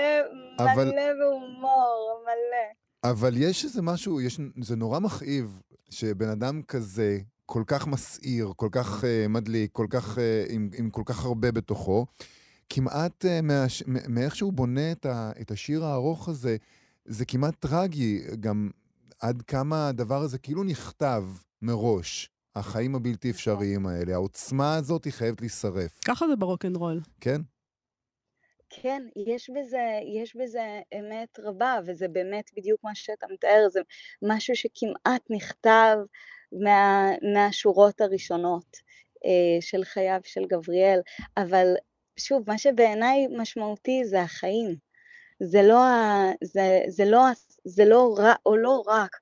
אבל- 0.58 0.84
מלא 0.92 1.02
בהומור, 1.20 2.20
מלא. 2.24 3.10
אבל 3.12 3.36
יש 3.36 3.64
איזה 3.64 3.82
משהו, 3.82 4.20
יש, 4.20 4.40
זה 4.62 4.76
נורא 4.76 4.98
מכאיב 4.98 5.60
שבן 5.90 6.28
אדם 6.28 6.62
כזה, 6.62 7.18
כל 7.46 7.62
כך 7.66 7.86
מסעיר, 7.86 8.52
כל 8.56 8.68
כך 8.72 9.02
uh, 9.04 9.28
מדליק, 9.28 9.70
כל 9.72 9.86
כך, 9.90 10.18
uh, 10.18 10.20
עם, 10.52 10.70
עם 10.78 10.90
כל 10.90 11.02
כך 11.04 11.24
הרבה 11.24 11.52
בתוכו, 11.52 12.06
כמעט 12.70 13.24
uh, 13.24 13.42
מהש, 13.42 13.82
מ- 13.86 14.14
מאיך 14.14 14.36
שהוא 14.36 14.52
בונה 14.52 14.92
את, 14.92 15.06
ה, 15.06 15.30
את 15.40 15.50
השיר 15.50 15.84
הארוך 15.84 16.28
הזה, 16.28 16.56
זה 17.04 17.24
כמעט 17.24 17.54
טרגי, 17.60 18.22
גם 18.40 18.70
עד 19.20 19.42
כמה 19.42 19.88
הדבר 19.88 20.22
הזה 20.22 20.38
כאילו 20.38 20.64
נכתב 20.64 21.24
מראש, 21.62 22.30
החיים 22.56 22.94
הבלתי 22.94 23.30
אפשריים 23.30 23.86
האלה. 23.86 24.12
העוצמה 24.12 24.76
הזאת 24.76 25.04
היא 25.04 25.12
חייבת 25.12 25.40
להישרף, 25.40 26.00
ככה 26.04 26.28
זה 26.28 26.36
ברוקנרול. 26.36 27.00
כן? 27.20 27.40
כן, 28.70 29.02
יש 29.30 29.50
בזה, 29.50 29.84
יש 30.22 30.36
בזה 30.36 30.80
אמת 30.98 31.38
רבה, 31.38 31.78
וזה 31.86 32.08
באמת 32.08 32.50
בדיוק 32.56 32.84
מה 32.84 32.94
שאתה 32.94 33.26
מתאר, 33.30 33.66
זה 33.70 33.80
משהו 34.22 34.56
שכמעט 34.56 35.22
נכתב 35.30 35.96
מה, 36.64 37.10
מהשורות 37.34 38.00
הראשונות 38.00 38.76
אה, 39.24 39.60
של 39.60 39.84
חייו 39.84 40.20
של 40.24 40.44
גבריאל, 40.46 41.00
אבל 41.36 41.66
שוב, 42.16 42.42
מה 42.46 42.58
שבעיניי 42.58 43.26
משמעותי 43.38 44.04
זה 44.04 44.22
החיים. 44.22 44.76
זה 45.42 45.62
לא, 45.62 45.84
ה, 45.84 46.30
זה, 46.44 46.80
זה 46.88 47.04
לא, 47.04 47.22
זה 47.64 47.84
לא, 47.84 48.14
רע, 48.18 48.34
או 48.46 48.56
לא 48.56 48.82
רק 48.86 49.16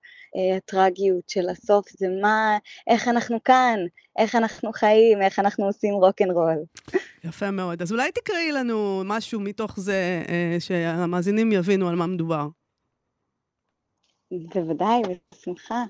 הטרגיות 0.57 1.29
של 1.29 1.49
הסוף, 1.49 1.89
זה 1.99 2.07
מה, 2.23 2.59
איך 2.87 3.09
אנחנו 3.09 3.43
כאן, 3.45 3.79
איך 4.19 4.35
אנחנו 4.35 4.73
חיים, 4.73 5.23
איך 5.23 5.39
אנחנו 5.39 5.67
עושים 5.67 5.95
רוקנרול. 5.95 6.65
יפה 7.25 7.51
מאוד. 7.51 7.83
אז 7.83 7.93
אולי 7.93 8.13
תקראי 8.13 8.53
לנו 8.53 9.03
משהו 9.05 9.41
מתוך 9.41 9.81
זה, 9.81 10.23
אה, 10.29 10.57
שהמאזינים 10.61 11.53
יבינו 11.53 11.89
על 11.89 11.97
מה 11.97 12.07
מדובר. 12.07 12.49
בוודאי, 14.31 15.03
בשמחה. 15.33 15.85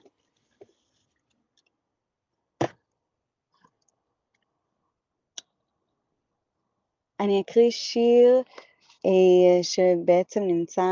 אני 7.20 7.40
אקריא 7.40 7.70
שיר 7.70 8.42
אה, 9.06 9.62
שבעצם 9.62 10.40
נמצא 10.42 10.82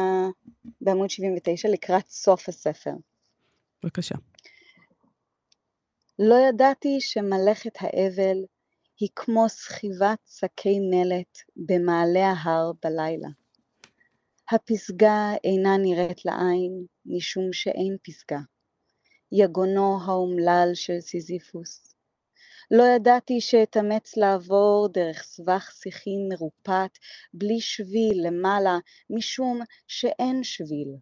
בעמוד 0.80 1.10
79 1.10 1.68
לקראת 1.68 2.08
סוף 2.08 2.48
הספר. 2.48 2.90
בבקשה. 3.82 4.14
לא 6.18 6.34
ידעתי 6.48 7.00
שמלאכת 7.00 7.72
האבל 7.80 8.36
היא 9.00 9.08
כמו 9.16 9.48
סחיבת 9.48 10.18
שקי 10.26 10.78
מלט 10.80 11.38
במעלה 11.56 12.26
ההר 12.30 12.72
בלילה. 12.82 13.28
הפסגה 14.50 15.32
אינה 15.44 15.76
נראית 15.76 16.24
לעין, 16.24 16.84
משום 17.06 17.52
שאין 17.52 17.96
פסגה. 18.02 18.38
יגונו 19.32 19.98
האומלל 20.04 20.70
של 20.74 21.00
סיזיפוס. 21.00 21.94
לא 22.70 22.84
ידעתי 22.96 23.40
שאתאמץ 23.40 24.16
לעבור 24.16 24.88
דרך 24.92 25.22
סבך 25.22 25.70
שיחים 25.82 26.28
מרופט, 26.28 26.98
בלי 27.34 27.60
שביל 27.60 28.26
למעלה, 28.26 28.78
משום 29.10 29.60
שאין 29.86 30.44
שביל. 30.44 30.96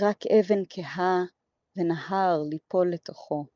רק 0.00 0.18
אבן 0.26 0.62
כהה 0.70 1.24
ונהר 1.78 2.42
ליפול 2.50 2.90
לתוכו. 2.92 3.46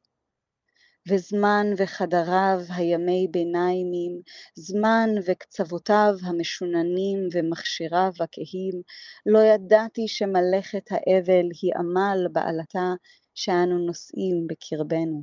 וזמן 1.09 1.67
וחדריו 1.77 2.59
הימי 2.69 3.29
ביניימים, 3.31 4.21
זמן 4.55 5.09
וקצוותיו 5.27 6.15
המשוננים 6.23 7.29
ומכשיריו 7.33 8.13
הכהים, 8.21 8.83
לא 9.27 9.39
ידעתי 9.39 10.09
שמלאכת 10.09 10.87
האבל 10.91 11.47
היא 11.63 11.73
עמל 11.79 12.27
בעלתה 12.33 12.95
שאנו 13.35 13.79
נושאים 13.79 14.47
בקרבנו. 14.47 15.23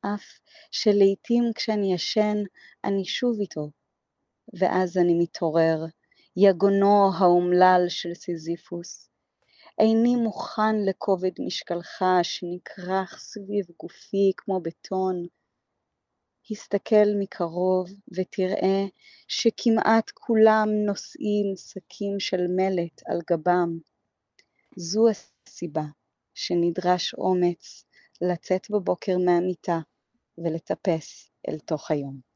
אף 0.00 0.24
שלעיתים 0.70 1.44
כשאני 1.54 1.94
ישן 1.94 2.36
אני 2.84 3.04
שוב 3.04 3.40
איתו, 3.40 3.70
ואז 4.58 4.98
אני 4.98 5.14
מתעורר, 5.18 5.84
יגונו 6.36 7.10
האומלל 7.18 7.84
של 7.88 8.14
סיזיפוס. 8.14 9.08
איני 9.80 10.16
מוכן 10.16 10.76
לכובד 10.88 11.30
משקלך 11.46 12.04
שנכרך 12.22 13.18
סביב 13.18 13.66
גופי 13.80 14.32
כמו 14.36 14.60
בטון. 14.60 15.26
הסתכל 16.50 17.08
מקרוב 17.18 17.88
ותראה 18.16 18.84
שכמעט 19.28 20.10
כולם 20.14 20.68
נושאים 20.86 21.56
שקים 21.56 22.20
של 22.20 22.46
מלט 22.56 23.02
על 23.06 23.18
גבם. 23.30 23.78
זו 24.76 25.04
הסיבה 25.08 25.84
שנדרש 26.34 27.14
אומץ 27.14 27.84
לצאת 28.20 28.70
בבוקר 28.70 29.18
מהמיטה 29.18 29.78
ולטפס 30.38 31.30
אל 31.48 31.58
תוך 31.58 31.90
היום. 31.90 32.27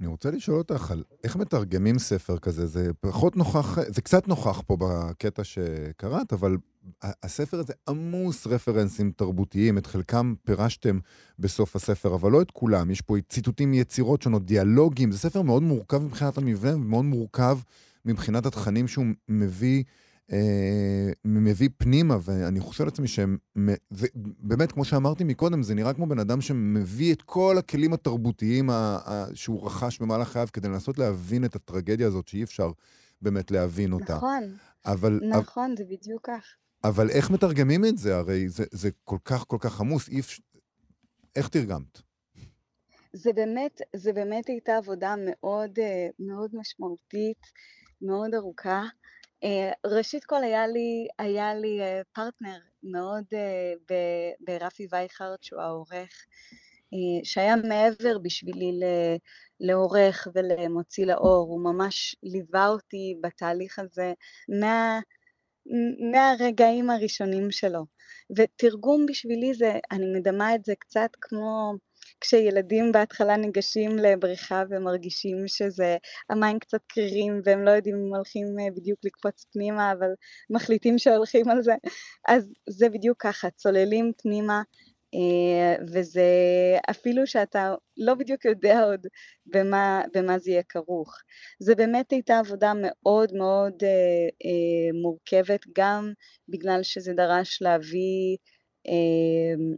אני 0.00 0.08
רוצה 0.08 0.30
לשאול 0.30 0.58
אותך 0.58 0.90
על 0.90 1.04
איך 1.24 1.36
מתרגמים 1.36 1.98
ספר 1.98 2.38
כזה, 2.38 2.66
זה 2.66 2.90
פחות 3.00 3.36
נוכח, 3.36 3.78
זה 3.88 4.02
קצת 4.02 4.28
נוכח 4.28 4.62
פה 4.66 4.76
בקטע 4.80 5.44
שקראת, 5.44 6.32
אבל 6.32 6.56
הספר 7.02 7.58
הזה 7.58 7.72
עמוס 7.88 8.46
רפרנסים 8.46 9.12
תרבותיים, 9.16 9.78
את 9.78 9.86
חלקם 9.86 10.34
פירשתם 10.44 10.98
בסוף 11.38 11.76
הספר, 11.76 12.14
אבל 12.14 12.32
לא 12.32 12.42
את 12.42 12.50
כולם, 12.50 12.90
יש 12.90 13.00
פה 13.00 13.16
ציטוטים 13.28 13.70
מיצירות 13.70 14.22
שונות, 14.22 14.46
דיאלוגים, 14.46 15.12
זה 15.12 15.18
ספר 15.18 15.42
מאוד 15.42 15.62
מורכב 15.62 15.98
מבחינת 15.98 16.38
המבנה, 16.38 16.76
ומאוד 16.76 17.04
מורכב 17.04 17.58
מבחינת 18.04 18.46
התכנים 18.46 18.88
שהוא 18.88 19.06
מביא. 19.28 19.84
אה, 20.32 21.10
מביא 21.24 21.68
פנימה, 21.78 22.16
ואני 22.22 22.60
חושב 22.60 22.84
לעצמי 22.84 23.08
שהם, 23.08 23.36
זה, 23.90 24.06
באמת, 24.38 24.72
כמו 24.72 24.84
שאמרתי 24.84 25.24
מקודם, 25.24 25.62
זה 25.62 25.74
נראה 25.74 25.92
כמו 25.92 26.06
בן 26.06 26.18
אדם 26.18 26.40
שמביא 26.40 27.14
את 27.14 27.22
כל 27.22 27.56
הכלים 27.58 27.92
התרבותיים 27.92 28.70
ה, 28.70 28.98
ה, 29.04 29.26
שהוא 29.34 29.66
רכש 29.66 29.98
במהלך 29.98 30.28
חייו 30.28 30.48
כדי 30.52 30.68
לנסות 30.68 30.98
להבין 30.98 31.44
את 31.44 31.56
הטרגדיה 31.56 32.06
הזאת, 32.06 32.28
שאי 32.28 32.42
אפשר 32.42 32.70
באמת 33.22 33.50
להבין 33.50 33.92
אותה. 33.92 34.16
נכון, 34.16 34.42
אבל, 34.86 35.20
נכון, 35.30 35.74
זה 35.76 35.84
בדיוק 35.84 36.26
כך. 36.26 36.56
אבל 36.84 37.10
איך 37.10 37.30
מתרגמים 37.30 37.84
את 37.84 37.98
זה? 37.98 38.16
הרי 38.16 38.48
זה, 38.48 38.64
זה 38.70 38.90
כל 39.04 39.18
כך 39.24 39.44
כל 39.46 39.56
כך 39.60 39.80
עמוס, 39.80 40.08
אי 40.08 40.20
אפשר... 40.20 40.42
איך 41.36 41.48
תרגמת? 41.48 42.02
זה 43.12 43.32
באמת, 43.32 43.80
זה 43.96 44.12
באמת 44.12 44.46
הייתה 44.48 44.76
עבודה 44.76 45.14
מאוד, 45.18 45.78
אה, 45.78 46.08
מאוד 46.18 46.50
משמעותית, 46.54 47.38
מאוד 48.02 48.34
ארוכה. 48.34 48.82
אה, 49.44 49.72
ראשית 49.86 50.24
כל 50.24 50.42
היה 50.42 50.66
לי, 50.66 51.08
היה 51.18 51.54
לי 51.54 51.80
אה, 51.80 52.00
פרטנר 52.12 52.58
מאוד 52.82 53.24
אה, 53.34 53.94
ברפי 54.40 54.86
וייכרט, 54.90 55.42
שהוא 55.42 55.60
העורך, 55.60 56.26
שהיה 57.22 57.56
מעבר 57.56 58.18
בשבילי 58.18 58.80
לעורך 59.60 60.28
ולמוציא 60.34 61.06
לאור, 61.06 61.46
הוא 61.48 61.60
ממש 61.60 62.16
ליווה 62.22 62.68
אותי 62.68 63.16
בתהליך 63.20 63.78
הזה 63.78 64.12
מה, 64.60 65.00
מהרגעים 66.12 66.90
הראשונים 66.90 67.50
שלו. 67.50 67.86
ותרגום 68.36 69.06
בשבילי 69.06 69.54
זה, 69.54 69.78
אני 69.90 70.06
מדמה 70.18 70.54
את 70.54 70.64
זה 70.64 70.74
קצת 70.78 71.10
כמו 71.20 71.74
כשילדים 72.20 72.92
בהתחלה 72.92 73.36
ניגשים 73.36 73.96
לבריכה 73.96 74.62
ומרגישים 74.70 75.36
שזה, 75.46 75.96
המים 76.30 76.58
קצת 76.58 76.80
קרירים 76.88 77.40
והם 77.44 77.64
לא 77.64 77.70
יודעים 77.70 77.96
אם 77.96 78.14
הולכים 78.14 78.46
אה, 78.60 78.70
בדיוק 78.76 78.98
לקפוץ 79.04 79.46
פנימה, 79.52 79.92
אבל 79.92 80.08
מחליטים 80.50 80.98
שהולכים 80.98 81.48
על 81.48 81.62
זה. 81.62 81.74
אז 82.28 82.48
זה 82.68 82.88
בדיוק 82.88 83.22
ככה, 83.22 83.50
צוללים 83.50 84.12
פנימה, 84.22 84.62
אה, 85.14 85.84
וזה 85.92 86.22
אפילו 86.90 87.26
שאתה 87.26 87.74
לא 87.96 88.14
בדיוק 88.14 88.44
יודע 88.44 88.82
עוד 88.82 89.06
במה, 89.46 90.02
במה 90.14 90.38
זה 90.38 90.50
יהיה 90.50 90.62
כרוך. 90.68 91.14
זה 91.60 91.74
באמת 91.74 92.10
הייתה 92.10 92.38
עבודה 92.38 92.72
מאוד 92.76 93.32
מאוד 93.34 93.74
אה, 93.82 93.88
אה, 94.44 95.00
מורכבת, 95.02 95.60
גם 95.76 96.12
בגלל 96.48 96.82
שזה 96.82 97.12
דרש 97.12 97.62
להביא 97.62 98.36
אה, 98.88 99.76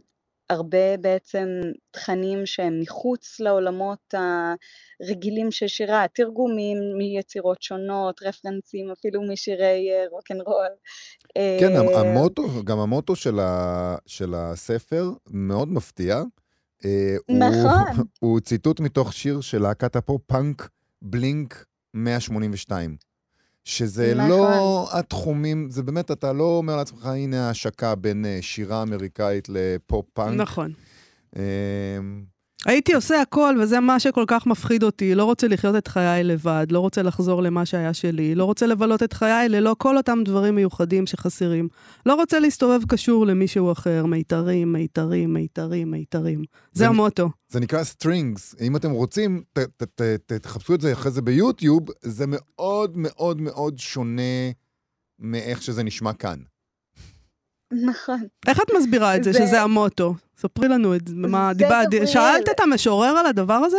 הרבה 0.49 0.97
בעצם 0.97 1.47
תכנים 1.91 2.45
שהם 2.45 2.79
מחוץ 2.79 3.39
לעולמות 3.39 4.13
הרגילים 4.13 5.51
של 5.51 5.67
שירה, 5.67 6.05
תרגומים 6.13 6.77
מיצירות 6.97 7.61
שונות, 7.61 8.21
רפרנסים 8.23 8.91
אפילו 8.91 9.21
משירי 9.31 9.89
רוקנרול. 10.11 10.67
כן, 11.35 11.75
אה, 11.75 11.99
המוטו, 11.99 12.63
גם 12.63 12.79
המוטו 12.79 13.15
של, 13.15 13.39
ה, 13.39 13.95
של 14.05 14.33
הספר 14.35 15.09
מאוד 15.31 15.67
מפתיע. 15.67 16.23
אה, 16.85 17.15
נכון. 17.29 17.97
הוא, 17.97 18.05
הוא 18.19 18.39
ציטוט 18.39 18.79
מתוך 18.79 19.13
שיר 19.13 19.41
של 19.41 19.61
להקת 19.61 19.95
הפופ-פאנק 19.95 20.69
בלינק 21.01 21.65
182. 21.93 23.08
שזה 23.65 24.13
נכון. 24.15 24.29
לא 24.29 24.87
התחומים, 24.91 25.69
זה 25.69 25.83
באמת, 25.83 26.11
אתה 26.11 26.33
לא 26.33 26.43
אומר 26.43 26.75
לעצמך, 26.75 27.05
הנה 27.05 27.47
ההשקה 27.47 27.95
בין 27.95 28.25
אה, 28.25 28.37
שירה 28.41 28.81
אמריקאית 28.83 29.47
לפופ-פאנק. 29.49 30.41
נכון. 30.41 30.73
הייתי 32.65 32.93
עושה 32.93 33.21
הכל, 33.21 33.55
וזה 33.61 33.79
מה 33.79 33.99
שכל 33.99 34.23
כך 34.27 34.47
מפחיד 34.47 34.83
אותי. 34.83 35.15
לא 35.15 35.23
רוצה 35.23 35.47
לחיות 35.47 35.75
את 35.75 35.87
חיי 35.87 36.23
לבד, 36.23 36.67
לא 36.71 36.79
רוצה 36.79 37.01
לחזור 37.01 37.41
למה 37.43 37.65
שהיה 37.65 37.93
שלי, 37.93 38.35
לא 38.35 38.43
רוצה 38.45 38.65
לבלות 38.67 39.03
את 39.03 39.13
חיי 39.13 39.49
ללא 39.49 39.75
כל 39.77 39.97
אותם 39.97 40.19
דברים 40.25 40.55
מיוחדים 40.55 41.07
שחסרים. 41.07 41.67
לא 42.05 42.15
רוצה 42.15 42.39
להסתובב 42.39 42.85
קשור 42.87 43.25
למישהו 43.25 43.71
אחר, 43.71 44.05
מיתרים, 44.05 44.73
מיתרים, 44.73 45.33
מיתרים, 45.33 45.91
מיתרים. 45.91 46.39
זה 46.39 46.79
זה- 46.79 46.87
המוטו. 46.87 47.29
זה 47.49 47.59
נקרא 47.59 47.83
strings. 47.83 48.55
אם 48.61 48.75
אתם 48.75 48.91
רוצים, 48.91 49.41
ת, 49.53 49.59
ת, 49.59 49.83
ת, 49.83 50.01
ת, 50.01 50.33
תחפשו 50.33 50.75
את 50.75 50.81
זה 50.81 50.93
אחרי 50.93 51.11
זה 51.11 51.21
ביוטיוב, 51.21 51.83
זה 52.01 52.25
מאוד 52.27 52.91
מאוד 52.95 53.41
מאוד 53.41 53.77
שונה 53.79 54.21
מאיך 55.19 55.61
שזה 55.61 55.83
נשמע 55.83 56.13
כאן. 56.13 56.39
נכון. 57.73 58.27
איך 58.47 58.59
את 58.61 58.71
מסבירה 58.77 59.15
את 59.15 59.23
זה, 59.23 59.31
זה- 59.31 59.39
שזה 59.39 59.61
המוטו? 59.61 60.13
ספרי 60.37 60.67
לנו 60.67 60.95
את 60.95 61.07
זה. 61.07 61.13
מה, 61.15 61.51
דיברת. 61.53 61.87
שאלת 62.05 62.49
את 62.49 62.59
המשורר 62.59 63.17
על 63.17 63.25
הדבר 63.25 63.53
הזה? 63.53 63.77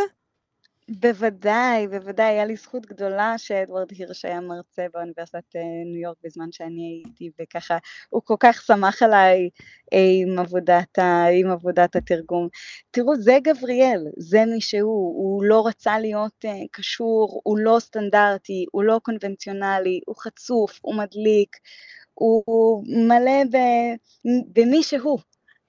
בוודאי, 1.00 1.88
בוודאי, 1.88 2.26
היה 2.26 2.44
לי 2.44 2.56
זכות 2.56 2.86
גדולה 2.86 3.34
שאדוארד 3.38 3.86
הירש 3.90 4.24
היה 4.24 4.40
מרצה 4.40 4.86
באוניברסיטת 4.94 5.56
אה, 5.56 5.60
ניו 5.92 6.00
יורק 6.02 6.16
בזמן 6.24 6.52
שאני 6.52 7.02
הייתי, 7.04 7.30
וככה, 7.40 7.78
הוא 8.08 8.22
כל 8.24 8.34
כך 8.40 8.62
שמח 8.62 9.02
עליי 9.02 9.48
אה, 9.92 9.98
עם 10.22 10.38
עבודת, 10.38 10.98
ה, 10.98 11.24
עם 11.40 11.50
עבודת 11.50 11.96
התרגום. 11.96 12.48
תראו, 12.90 13.16
זה 13.16 13.38
גבריאל, 13.42 14.06
זה 14.18 14.44
מי 14.46 14.60
שהוא, 14.60 15.14
הוא 15.22 15.44
לא 15.44 15.66
רצה 15.66 15.98
להיות 15.98 16.44
אה, 16.44 16.52
קשור, 16.72 17.40
הוא 17.44 17.58
לא 17.58 17.76
סטנדרטי, 17.80 18.64
הוא 18.72 18.84
לא 18.84 19.00
קונבנציונלי, 19.02 20.00
הוא 20.06 20.16
חצוף, 20.16 20.78
הוא 20.82 20.94
מדליק, 20.94 21.56
הוא 22.20 22.84
מלא 23.08 23.58
במי 24.52 24.82
שהוא. 24.82 25.18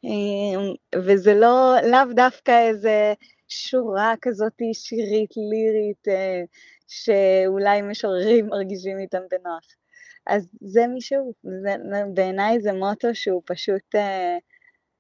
אה, 0.06 1.00
וזה 1.06 1.34
לא, 1.34 1.76
לאו 1.92 2.14
דווקא 2.16 2.68
איזה 2.68 3.14
שורה 3.48 4.14
כזאת 4.22 4.62
שירית, 4.74 5.30
לירית, 5.38 6.08
אה, 6.08 6.42
שאולי 6.88 7.82
משוררים 7.82 8.48
מרגישים 8.54 9.00
איתם 9.00 9.22
בנוח. 9.32 9.64
אז 10.28 10.48
זה 10.62 10.88
מישהו, 10.88 11.34
זה, 11.44 11.76
בעיניי 12.14 12.62
זה 12.62 12.74
מוטו 12.74 13.16
שהוא 13.16 13.42
פשוט, 13.46 13.96
אה, 13.96 14.38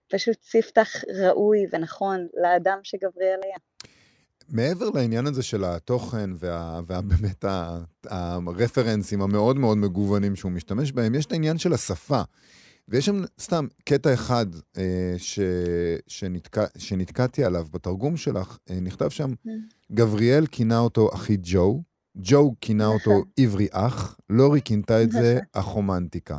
פשוט 0.07 0.37
ספתח 0.41 0.89
ראוי 1.21 1.59
ונכון 1.71 2.27
לאדם 2.33 2.79
שגבריאל 2.83 3.39
היה. 3.43 3.57
מעבר 4.51 4.89
לעניין 4.89 5.25
הזה 5.25 5.43
של 5.43 5.63
התוכן 5.63 6.29
וה, 6.39 6.79
ובאמת 6.83 7.45
ה- 7.45 7.79
הרפרנסים 8.09 9.21
המאוד 9.21 9.57
מאוד 9.57 9.77
מגוונים 9.77 10.35
שהוא 10.35 10.51
משתמש 10.51 10.91
בהם, 10.91 11.15
יש 11.15 11.25
את 11.25 11.31
העניין 11.31 11.57
של 11.57 11.73
השפה. 11.73 12.21
ויש 12.87 13.05
שם 13.05 13.23
סתם 13.39 13.67
קטע 13.85 14.13
אחד 14.13 14.45
אה, 14.77 15.13
ש, 15.17 15.39
שנתקע, 16.07 16.65
שנתקעתי 16.77 17.43
עליו 17.43 17.67
בתרגום 17.71 18.17
שלך, 18.17 18.57
אה, 18.69 18.79
נכתב 18.79 19.09
שם, 19.09 19.33
גבריאל 19.91 20.45
כינה 20.47 20.79
אותו 20.79 21.09
אחי 21.13 21.37
ג'ו, 21.41 21.81
ג'ו 22.17 22.55
כינה 22.61 22.85
אותו 22.87 23.11
נכון. 23.11 23.23
עברי 23.39 23.67
אח, 23.71 24.17
לורי 24.29 24.61
כינתה 24.61 25.03
את 25.03 25.11
זה 25.11 25.39
החומנטיקה. 25.53 26.37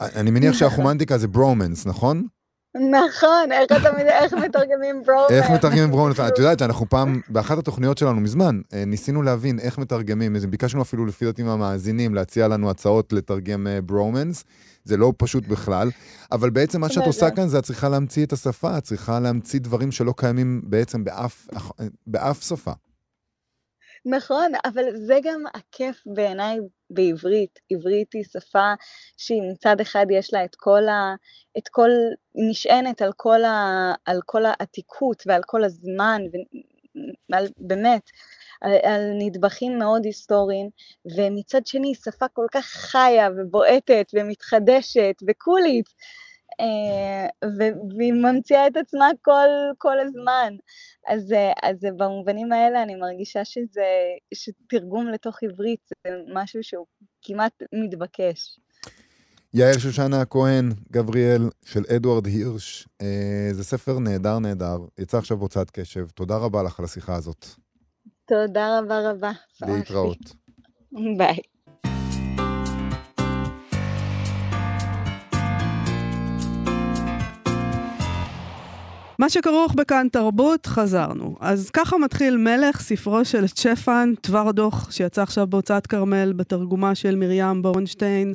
אני 0.00 0.30
מניח 0.30 0.54
שהחומנטיקה 0.54 1.18
זה 1.18 1.28
ברומנס, 1.28 1.86
נכון? 1.86 2.26
נכון, 2.80 3.52
איך 3.52 3.72
אתה 3.72 3.98
איך 3.98 4.32
מתרגמים 4.32 5.02
ברומנס? 5.06 5.30
איך 5.30 5.50
מתרגמים 5.50 5.90
ברומנס? 5.90 6.20
את 6.20 6.38
יודעת 6.38 6.58
שאנחנו 6.58 6.88
פעם, 6.88 7.20
באחת 7.28 7.58
התוכניות 7.58 7.98
שלנו 7.98 8.20
מזמן, 8.20 8.60
אה, 8.72 8.84
ניסינו 8.84 9.22
להבין 9.22 9.58
איך 9.58 9.78
מתרגמים, 9.78 10.36
ביקשנו 10.50 10.82
אפילו 10.82 11.06
לפי 11.06 11.24
דעתי 11.24 11.42
מהמאזינים 11.42 12.14
להציע 12.14 12.48
לנו 12.48 12.70
הצעות 12.70 13.12
לתרגם 13.12 13.66
אה, 13.66 13.80
ברומנס, 13.80 14.44
זה 14.84 14.96
לא 14.96 15.12
פשוט 15.16 15.46
בכלל, 15.46 15.90
אבל 16.32 16.50
בעצם 16.50 16.80
מה 16.80 16.88
שאת 16.88 17.06
עושה 17.06 17.30
כאן 17.30 17.48
זה 17.48 17.58
את 17.58 17.64
צריכה 17.64 17.88
להמציא 17.88 18.24
את 18.24 18.32
השפה, 18.32 18.78
את 18.78 18.82
צריכה 18.82 19.20
להמציא 19.20 19.60
דברים 19.60 19.92
שלא 19.92 20.14
קיימים 20.16 20.62
בעצם 20.64 21.04
באף, 21.04 21.48
באף 22.06 22.42
שפה. 22.42 22.72
נכון, 24.06 24.52
אבל 24.64 24.82
זה 25.06 25.18
גם 25.24 25.42
הכיף 25.54 26.02
בעיניי 26.06 26.58
בעברית. 26.90 27.58
עברית 27.70 28.12
היא 28.12 28.24
שפה 28.24 28.72
שהיא 29.16 29.42
מצד 29.52 29.80
אחד 29.80 30.06
יש 30.10 30.32
לה 30.32 30.44
את 30.44 30.54
כל 30.54 30.88
ה... 30.88 31.14
את 31.58 31.68
כל... 31.68 31.90
נשענת 32.34 33.02
על 33.02 33.12
כל, 33.16 33.44
ה, 33.44 33.92
על 34.04 34.20
כל 34.26 34.42
העתיקות 34.44 35.22
ועל 35.26 35.42
כל 35.46 35.64
הזמן, 35.64 36.22
ועל, 37.30 37.46
באמת, 37.58 38.10
על, 38.60 38.72
על 38.82 39.10
נדבכים 39.18 39.78
מאוד 39.78 40.04
היסטוריים, 40.04 40.70
ומצד 41.16 41.66
שני 41.66 41.88
היא 41.88 41.94
שפה 42.04 42.28
כל 42.28 42.46
כך 42.52 42.64
חיה 42.64 43.28
ובועטת 43.36 44.06
ומתחדשת 44.14 45.14
וקולית. 45.28 45.86
אה, 46.60 47.28
והיא 47.98 48.12
ממציאה 48.12 48.66
את 48.66 48.76
עצמה 48.76 49.08
כל, 49.22 49.48
כל 49.78 50.00
הזמן. 50.00 50.54
אז, 51.06 51.34
אז 51.62 51.76
במובנים 51.96 52.52
האלה 52.52 52.82
אני 52.82 52.94
מרגישה 52.94 53.44
שזה, 53.44 53.86
שתרגום 54.34 55.08
לתוך 55.08 55.36
עברית 55.42 55.80
זה 56.06 56.12
משהו 56.34 56.62
שהוא 56.62 56.86
כמעט 57.22 57.62
מתבקש. 57.72 58.58
יעל 59.54 59.78
שושנה 59.78 60.20
הכהן, 60.20 60.72
גבריאל, 60.92 61.42
של 61.64 61.82
אדוארד 61.96 62.26
הירש. 62.26 62.88
אה, 63.02 63.48
זה 63.52 63.64
ספר 63.64 63.98
נהדר 63.98 64.38
נהדר, 64.38 64.78
יצא 64.98 65.18
עכשיו 65.18 65.36
בהוצאת 65.36 65.70
קשב. 65.70 66.06
תודה 66.14 66.36
רבה 66.36 66.62
לך 66.62 66.78
על 66.78 66.84
השיחה 66.84 67.14
הזאת. 67.14 67.46
תודה 68.24 68.78
רבה 68.78 69.10
רבה. 69.10 69.32
להתראות. 69.62 70.18
ביי. 71.18 71.55
מה 79.18 79.30
שכרוך 79.30 79.74
בכאן 79.74 80.06
תרבות, 80.12 80.66
חזרנו. 80.66 81.36
אז 81.40 81.70
ככה 81.70 81.98
מתחיל 81.98 82.36
מלך, 82.36 82.80
ספרו 82.80 83.24
של 83.24 83.48
צ'פן, 83.48 84.12
טוורדוך, 84.20 84.88
שיצא 84.90 85.22
עכשיו 85.22 85.46
בהוצאת 85.46 85.86
כרמל, 85.86 86.32
בתרגומה 86.36 86.94
של 86.94 87.16
מרים 87.16 87.62
בורנשטיין. 87.62 88.34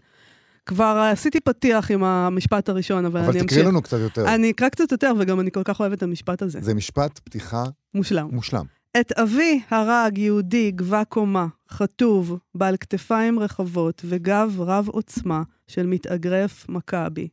כבר 0.65 1.09
עשיתי 1.11 1.39
פתיח 1.39 1.91
עם 1.91 2.03
המשפט 2.03 2.69
הראשון, 2.69 3.05
אבל, 3.05 3.19
אבל 3.19 3.29
אני 3.29 3.39
אמשיך. 3.39 3.51
תקריא 3.51 3.65
לנו 3.65 3.81
קצת 3.81 3.97
יותר. 3.99 4.33
אני 4.33 4.51
אקרא 4.51 4.69
קצת 4.69 4.91
יותר, 4.91 5.13
וגם 5.19 5.39
אני 5.39 5.51
כל 5.51 5.63
כך 5.63 5.79
אוהבת 5.79 5.97
את 5.97 6.03
המשפט 6.03 6.41
הזה. 6.41 6.59
זה 6.61 6.73
משפט 6.73 7.19
פתיחה 7.23 7.63
מושלם. 7.93 8.27
מושלם. 8.31 8.65
את 8.99 9.11
אבי 9.11 9.61
הרג 9.69 10.17
יהודי 10.17 10.71
גבה 10.71 11.03
קומה, 11.05 11.47
חטוב, 11.69 12.37
בעל 12.55 12.77
כתפיים 12.77 13.39
רחבות 13.39 14.01
וגב 14.05 14.55
רב 14.57 14.87
עוצמה 14.89 15.43
של 15.67 15.87
מתאגרף 15.87 16.65
מכבי. 16.69 17.27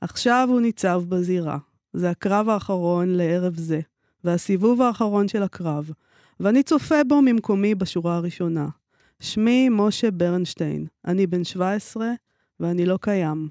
עכשיו 0.00 0.48
הוא 0.50 0.60
ניצב 0.60 1.02
בזירה. 1.08 1.58
זה 1.92 2.10
הקרב 2.10 2.48
האחרון 2.48 3.08
לערב 3.08 3.56
זה, 3.56 3.80
והסיבוב 4.24 4.82
האחרון 4.82 5.28
של 5.28 5.42
הקרב, 5.42 5.90
ואני 6.40 6.62
צופה 6.62 7.04
בו 7.08 7.22
ממקומי 7.22 7.74
בשורה 7.74 8.16
הראשונה. 8.16 8.68
שמי 9.20 9.68
משה 9.68 10.10
ברנשטיין, 10.10 10.86
אני 11.06 11.26
בן 11.26 11.44
17 11.44 12.12
ואני 12.60 12.86
לא 12.86 12.98
קיים. 13.00 13.48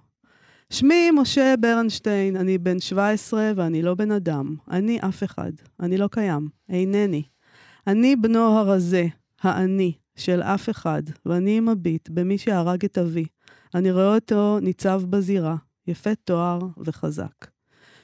שמי 0.69 1.12
משה 1.12 1.54
ברנשטיין, 1.60 2.36
אני 2.36 2.58
בן 2.58 2.80
17 2.80 3.52
ואני 3.56 3.82
לא 3.82 3.95
בן 3.95 4.12
אדם. 4.12 4.56
אני 4.71 4.99
אף 4.99 5.23
אחד. 5.23 5.52
אני 5.80 5.97
לא 5.97 6.08
קיים. 6.12 6.49
אינני. 6.69 7.23
אני 7.88 8.15
בנו 8.15 8.39
הרזה, 8.39 9.08
האני, 9.41 9.93
של 10.15 10.41
אף 10.41 10.69
אחד, 10.69 11.04
ואני 11.25 11.60
מביט 11.60 12.10
במי 12.10 12.38
שהרג 12.38 12.86
את 12.86 12.97
אבי. 12.97 13.25
אני 13.75 13.91
רואה 13.91 14.15
אותו 14.15 14.60
ניצב 14.60 15.02
בזירה, 15.10 15.56
יפה 15.88 16.15
תואר 16.15 16.60
וחזק. 16.78 17.59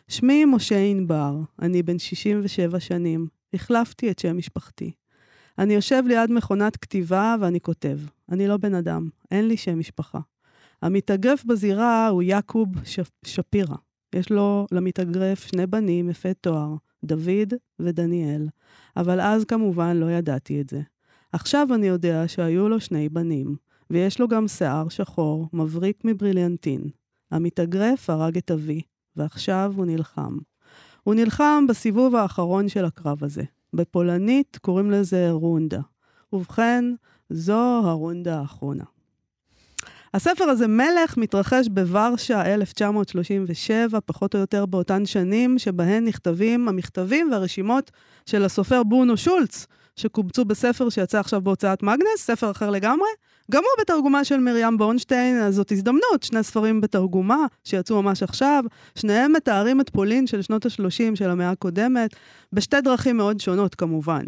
שמי 0.08 0.46
משה 0.46 0.78
ענבר, 0.78 1.40
אני 1.62 1.84
בן 1.84 2.00
67 2.00 2.80
שנים, 2.80 3.28
החלפתי 3.54 4.12
את 4.12 4.20
שם 4.20 4.38
משפחתי. 4.38 4.92
אני 5.60 5.74
יושב 5.74 6.04
ליד 6.08 6.32
מכונת 6.32 6.78
כתיבה 6.78 7.36
ואני 7.42 7.62
כותב. 7.62 8.00
אני 8.32 8.48
לא 8.48 8.58
בן 8.58 8.76
אדם, 8.76 9.10
אין 9.32 9.48
לי 9.48 9.58
שם 9.58 9.80
משפחה. 9.80 10.20
המתאגרף 10.82 11.46
בזירה 11.46 12.08
הוא 12.08 12.22
יעקוב. 12.22 12.70
שפירא. 13.26 13.76
יש 14.16 14.30
לו 14.32 14.68
למתאגרף 14.72 15.48
שני 15.48 15.68
בנים 15.68 16.10
יפי 16.10 16.34
תואר, 16.34 16.76
דוד 17.04 17.54
ודניאל. 17.80 18.48
אבל 18.98 19.22
אז 19.22 19.46
כמובן 19.46 19.98
לא 19.98 20.12
ידעתי 20.12 20.62
את 20.62 20.70
זה. 20.70 20.82
עכשיו 21.32 21.68
אני 21.76 21.88
יודע 21.88 22.28
שהיו 22.28 22.70
לו 22.70 22.80
שני 22.80 23.10
בנים, 23.10 23.56
ויש 23.90 24.20
לו 24.20 24.28
גם 24.28 24.48
שיער 24.48 24.90
שחור, 24.90 25.50
מבריק 25.54 26.02
מבריליאנטין. 26.06 26.82
המתאגרף 27.32 28.10
הרג 28.10 28.38
את 28.38 28.52
אבי, 28.52 28.82
ועכשיו 29.18 29.74
הוא 29.76 29.86
נלחם. 29.86 30.38
הוא 31.04 31.16
נלחם 31.16 31.66
בסיבוב 31.70 32.16
האחרון 32.16 32.70
של 32.70 32.86
הקרב 32.86 33.24
הזה. 33.24 33.44
בפולנית 33.74 34.58
קוראים 34.62 34.92
לזה 34.92 35.32
רונדה. 35.32 35.82
ובכן, 36.34 36.86
זו 37.30 37.82
הרונדה 37.84 38.40
האחרונה. 38.40 38.84
הספר 40.14 40.44
הזה, 40.44 40.68
מלך, 40.68 41.18
מתרחש 41.18 41.68
בוורשה 41.68 42.54
1937, 42.54 44.00
פחות 44.06 44.36
או 44.36 44.40
יותר 44.40 44.66
באותן 44.66 45.06
שנים 45.06 45.60
שבהן 45.60 46.06
נכתבים 46.08 46.68
המכתבים 46.68 47.32
והרשימות 47.32 47.92
של 48.26 48.46
הסופר 48.46 48.84
ברונו 48.84 49.18
שולץ, 49.18 49.68
שקובצו 49.96 50.46
בספר 50.46 50.90
שיצא 50.90 51.20
עכשיו 51.20 51.42
בהוצאת 51.42 51.84
מגנס, 51.84 52.18
ספר 52.18 52.52
אחר 52.52 52.70
לגמרי. 52.70 53.08
גם 53.52 53.64
הוא 53.64 53.82
בתרגומה 53.82 54.24
של 54.24 54.40
מרים 54.40 54.78
בורנשטיין, 54.78 55.38
אז 55.38 55.56
זאת 55.56 55.72
הזדמנות, 55.72 56.24
שני 56.24 56.44
ספרים 56.44 56.82
בתרגומה 56.82 57.46
שיצאו 57.64 58.04
ממש 58.04 58.24
עכשיו, 58.24 58.64
שניהם 58.96 59.34
מתארים 59.34 59.82
את 59.82 59.90
פולין 59.90 60.28
של 60.28 60.42
שנות 60.42 60.66
ה-30 60.66 61.16
של 61.16 61.30
המאה 61.30 61.50
הקודמת, 61.50 62.16
בשתי 62.54 62.82
דרכים 62.82 63.18
מאוד 63.18 63.40
שונות 63.40 63.76
כמובן. 63.76 64.24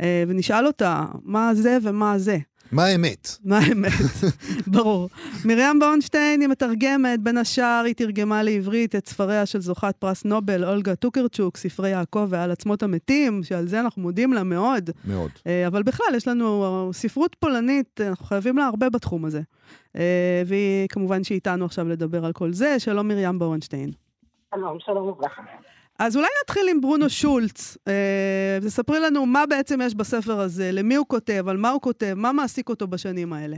אה, 0.00 0.24
ונשאל 0.28 0.66
אותה, 0.66 1.04
מה 1.22 1.54
זה 1.54 1.78
ומה 1.82 2.18
זה? 2.18 2.38
מה 2.72 2.84
האמת? 2.84 3.28
מה 3.44 3.58
האמת? 3.58 3.92
ברור. 4.74 5.08
מרים 5.44 5.78
בורנשטיין 5.78 6.40
היא 6.40 6.48
מתרגמת, 6.48 7.20
בין 7.20 7.38
השאר 7.38 7.82
היא 7.86 7.94
תרגמה 7.94 8.42
לעברית 8.42 8.94
את 8.94 9.08
ספריה 9.08 9.46
של 9.46 9.60
זוכת 9.60 9.96
פרס 9.98 10.24
נובל, 10.24 10.64
אולגה 10.64 10.94
טוקרצ'וק, 10.94 11.56
ספרי 11.56 11.90
יעקב 11.90 12.26
ועל 12.28 12.50
עצמות 12.50 12.82
המתים, 12.82 13.42
שעל 13.42 13.66
זה 13.66 13.80
אנחנו 13.80 14.02
מודים 14.02 14.32
לה 14.32 14.42
מאוד. 14.42 14.90
מאוד. 15.04 15.30
אה, 15.46 15.66
אבל 15.66 15.82
בכלל, 15.82 16.14
יש 16.16 16.28
לנו 16.28 16.90
ספרות 16.92 17.36
פולנית, 17.40 18.00
אנחנו 18.00 18.26
חייבים 18.26 18.58
לה 18.58 18.66
הרבה 18.66 18.90
בתחום 18.90 19.24
הזה. 19.24 19.40
אה, 19.96 20.42
והיא, 20.46 20.88
כמובן 20.88 21.24
שאיתנו 21.24 21.64
עכשיו 21.64 21.88
לדבר 21.88 22.24
על 22.24 22.32
כל 22.32 22.52
זה. 22.52 22.78
שלום 22.78 23.08
מרים 23.08 23.38
בורנשטיין. 23.38 23.90
שלום, 24.54 24.78
שלום 24.80 25.08
וברכה. 25.08 25.42
אז 25.98 26.16
אולי 26.16 26.28
נתחיל 26.42 26.62
עם 26.70 26.80
ברונו 26.80 27.08
שולץ. 27.08 27.78
אה, 27.88 28.58
תספרי 28.60 29.00
לנו 29.00 29.26
מה 29.26 29.44
בעצם 29.48 29.78
יש 29.82 29.94
בספר 29.94 30.40
הזה, 30.40 30.70
למי 30.72 30.94
הוא 30.94 31.06
כותב, 31.08 31.48
על 31.48 31.56
מה 31.56 31.70
הוא 31.70 31.80
כותב, 31.80 32.14
מה 32.16 32.32
מעסיק 32.32 32.68
אותו 32.68 32.86
בשנים 32.86 33.32
האלה. 33.32 33.56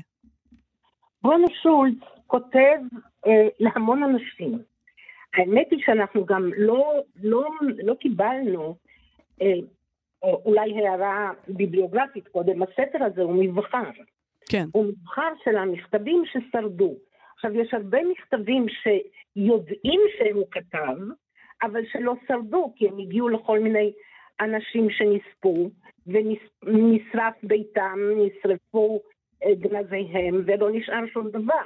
ברונו 1.23 1.47
שולץ 1.63 1.99
כותב 2.27 2.79
אה, 3.27 3.49
להמון 3.61 4.03
אנשים. 4.03 4.59
האמת 5.35 5.67
היא 5.71 5.81
שאנחנו 5.87 6.27
גם 6.27 6.51
לא, 6.57 6.93
לא, 7.23 7.49
לא 7.85 7.95
קיבלנו 7.95 8.77
אה, 9.43 9.53
אולי 10.23 10.73
הערה 10.79 11.31
ביבליוגרפית 11.49 12.29
קודם, 12.29 12.63
הספר 12.63 13.05
הזה 13.05 13.23
הוא 13.23 13.45
מבחר. 13.45 13.91
כן. 14.49 14.65
הוא 14.73 14.85
מבחר 14.85 15.29
של 15.45 15.57
המכתבים 15.57 16.23
ששרדו. 16.27 16.95
עכשיו, 17.35 17.61
יש 17.61 17.75
הרבה 17.75 17.99
מכתבים 18.11 18.67
שיודעים 18.69 20.01
שהוא 20.19 20.45
כתב, 20.51 20.97
אבל 21.63 21.81
שלא 21.93 22.15
שרדו, 22.29 22.73
כי 22.77 22.89
הם 22.89 22.99
הגיעו 22.99 23.29
לכל 23.29 23.59
מיני 23.59 23.93
אנשים 24.41 24.91
שנספו, 24.91 25.71
ונשרף 26.63 27.35
ביתם, 27.43 27.99
נשרפו 28.17 29.01
אה, 29.45 29.55
גנזיהם, 29.55 30.43
ולא 30.47 30.71
נשאר 30.73 31.07
שום 31.13 31.31
דבר. 31.31 31.65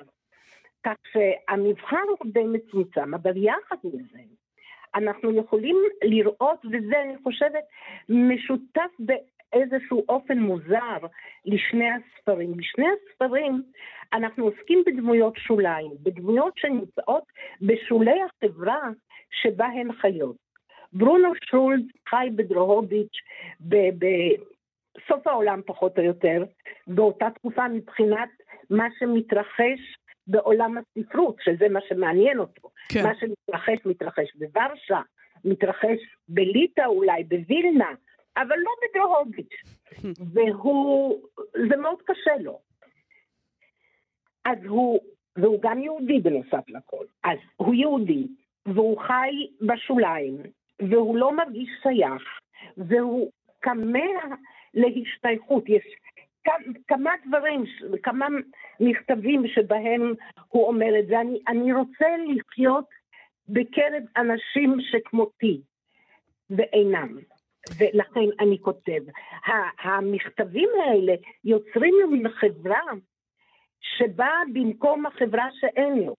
כך 0.85 0.95
שהמבחר 1.13 2.03
הוא 2.09 2.33
די 2.33 2.45
מצומצם, 2.45 3.15
אבל 3.15 3.37
יחד 3.37 3.77
עם 3.85 3.91
זה, 4.13 4.19
אנחנו 4.95 5.37
יכולים 5.37 5.77
לראות, 6.05 6.65
וזה 6.65 7.03
אני 7.03 7.15
חושבת 7.23 7.65
משותף 8.09 8.91
באיזשהו 8.99 10.05
אופן 10.09 10.39
מוזר 10.39 10.99
לשני 11.45 11.89
הספרים. 11.91 12.57
בשני 12.57 12.87
הספרים 12.89 13.63
אנחנו 14.13 14.45
עוסקים 14.45 14.83
בדמויות 14.87 15.37
שוליים, 15.37 15.91
בדמויות 16.03 16.59
שנמצאות 16.59 17.25
בשולי 17.63 18.21
החברה 18.23 18.89
שבה 19.31 19.67
הן 19.67 19.93
חיות. 19.93 20.37
ברונו 20.93 21.33
שולד 21.51 21.85
חי 22.09 22.29
בדרוהוביץ' 22.37 23.17
בסוף 23.61 25.27
העולם 25.27 25.61
פחות 25.67 25.99
או 25.99 26.03
יותר, 26.05 26.45
באותה 26.87 27.29
תקופה 27.35 27.69
מבחינת 27.69 28.29
מה 28.71 28.89
שמתרחש 28.99 29.99
בעולם 30.27 30.77
הספרות, 30.79 31.37
שזה 31.41 31.69
מה 31.69 31.81
שמעניין 31.89 32.39
אותו. 32.39 32.69
כן. 32.89 33.03
מה 33.03 33.13
שמתרחש, 33.15 33.87
מתרחש 33.87 34.35
בוורשה, 34.35 35.01
מתרחש 35.45 35.99
בליטא 36.29 36.85
אולי, 36.87 37.25
בווילנה, 37.25 37.91
אבל 38.37 38.57
לא 38.57 38.71
בדרוהוביץ'. 38.83 39.63
והוא, 40.33 41.23
זה 41.69 41.77
מאוד 41.77 42.03
קשה 42.05 42.37
לו. 42.41 42.59
אז 44.45 44.59
הוא, 44.69 45.01
והוא 45.37 45.59
גם 45.63 45.83
יהודי 45.83 46.21
בנוסף 46.21 46.69
לכל. 46.69 47.05
אז 47.25 47.39
הוא 47.57 47.75
יהודי, 47.75 48.27
והוא 48.67 49.01
חי 49.01 49.47
בשוליים, 49.67 50.37
והוא 50.91 51.17
לא 51.17 51.37
מרגיש 51.37 51.69
שייך, 51.83 52.23
והוא 52.77 53.31
כמה 53.63 53.99
להשתייכות. 54.75 55.69
יש 55.69 55.83
כמה 56.89 57.11
דברים, 57.27 57.65
כמה 58.03 58.27
מכתבים 58.81 59.49
שבהם 59.49 60.15
הוא 60.49 60.67
אומר 60.67 60.99
את 60.99 61.07
זה. 61.07 61.21
אני, 61.21 61.39
אני 61.49 61.73
רוצה 61.73 62.07
לחיות 62.29 62.85
בקרב 63.49 64.03
אנשים 64.17 64.77
שכמותי, 64.81 65.61
ואינם. 66.51 67.19
ולכן 67.79 68.31
אני 68.41 68.59
כותב. 68.61 69.01
המכתבים 69.83 70.69
האלה 70.85 71.13
יוצרים 71.45 71.95
מן 72.11 72.29
חברה 72.29 72.81
שבאה 73.81 74.41
במקום 74.53 75.07
החברה 75.07 75.49
שאין 75.61 75.99
לו. 75.99 76.15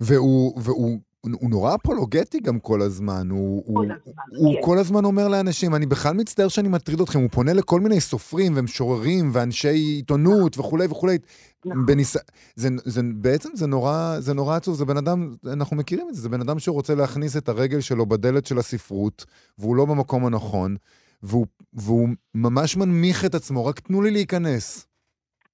והוא, 0.00 0.60
והוא 0.60 0.98
הוא 1.32 1.50
נורא 1.50 1.74
אפולוגטי 1.74 2.40
גם 2.40 2.60
כל 2.60 2.82
הזמן. 2.82 3.30
הוא, 3.30 3.64
כל 3.66 3.72
הוא, 3.72 3.82
הזמן, 3.82 4.36
הוא 4.36 4.54
כן. 4.54 4.60
כל 4.62 4.78
הזמן 4.78 5.04
אומר 5.04 5.28
לאנשים, 5.28 5.74
אני 5.74 5.86
בכלל 5.86 6.12
מצטער 6.14 6.48
שאני 6.48 6.68
מטריד 6.68 7.00
אתכם, 7.00 7.18
הוא 7.18 7.30
פונה 7.30 7.52
לכל 7.52 7.80
מיני 7.80 8.00
סופרים 8.00 8.52
ומשוררים 8.56 9.30
ואנשי 9.32 9.68
עיתונות 9.68 10.58
וכולי 10.58 10.86
וכולי. 10.90 11.18
נכון. 11.64 11.86
בניס... 11.86 12.16
זה, 12.54 12.68
זה, 12.84 13.00
בעצם 13.14 13.48
זה 13.54 13.66
נורא, 13.66 14.16
זה 14.18 14.34
נורא 14.34 14.56
עצוב, 14.56 14.74
זה 14.74 14.84
בן 14.84 14.96
אדם, 14.96 15.34
אנחנו 15.52 15.76
מכירים 15.76 16.08
את 16.08 16.14
זה, 16.14 16.20
זה 16.20 16.28
בן 16.28 16.40
אדם 16.40 16.58
שרוצה 16.58 16.94
להכניס 16.94 17.36
את 17.36 17.48
הרגל 17.48 17.80
שלו 17.80 18.06
בדלת 18.06 18.46
של 18.46 18.58
הספרות, 18.58 19.24
והוא 19.58 19.76
לא 19.76 19.84
במקום 19.84 20.26
הנכון, 20.26 20.76
והוא, 21.22 21.46
והוא 21.72 22.08
ממש 22.34 22.76
מנמיך 22.76 23.24
את 23.24 23.34
עצמו, 23.34 23.66
רק 23.66 23.80
תנו 23.80 24.02
לי 24.02 24.10
להיכנס. 24.10 24.88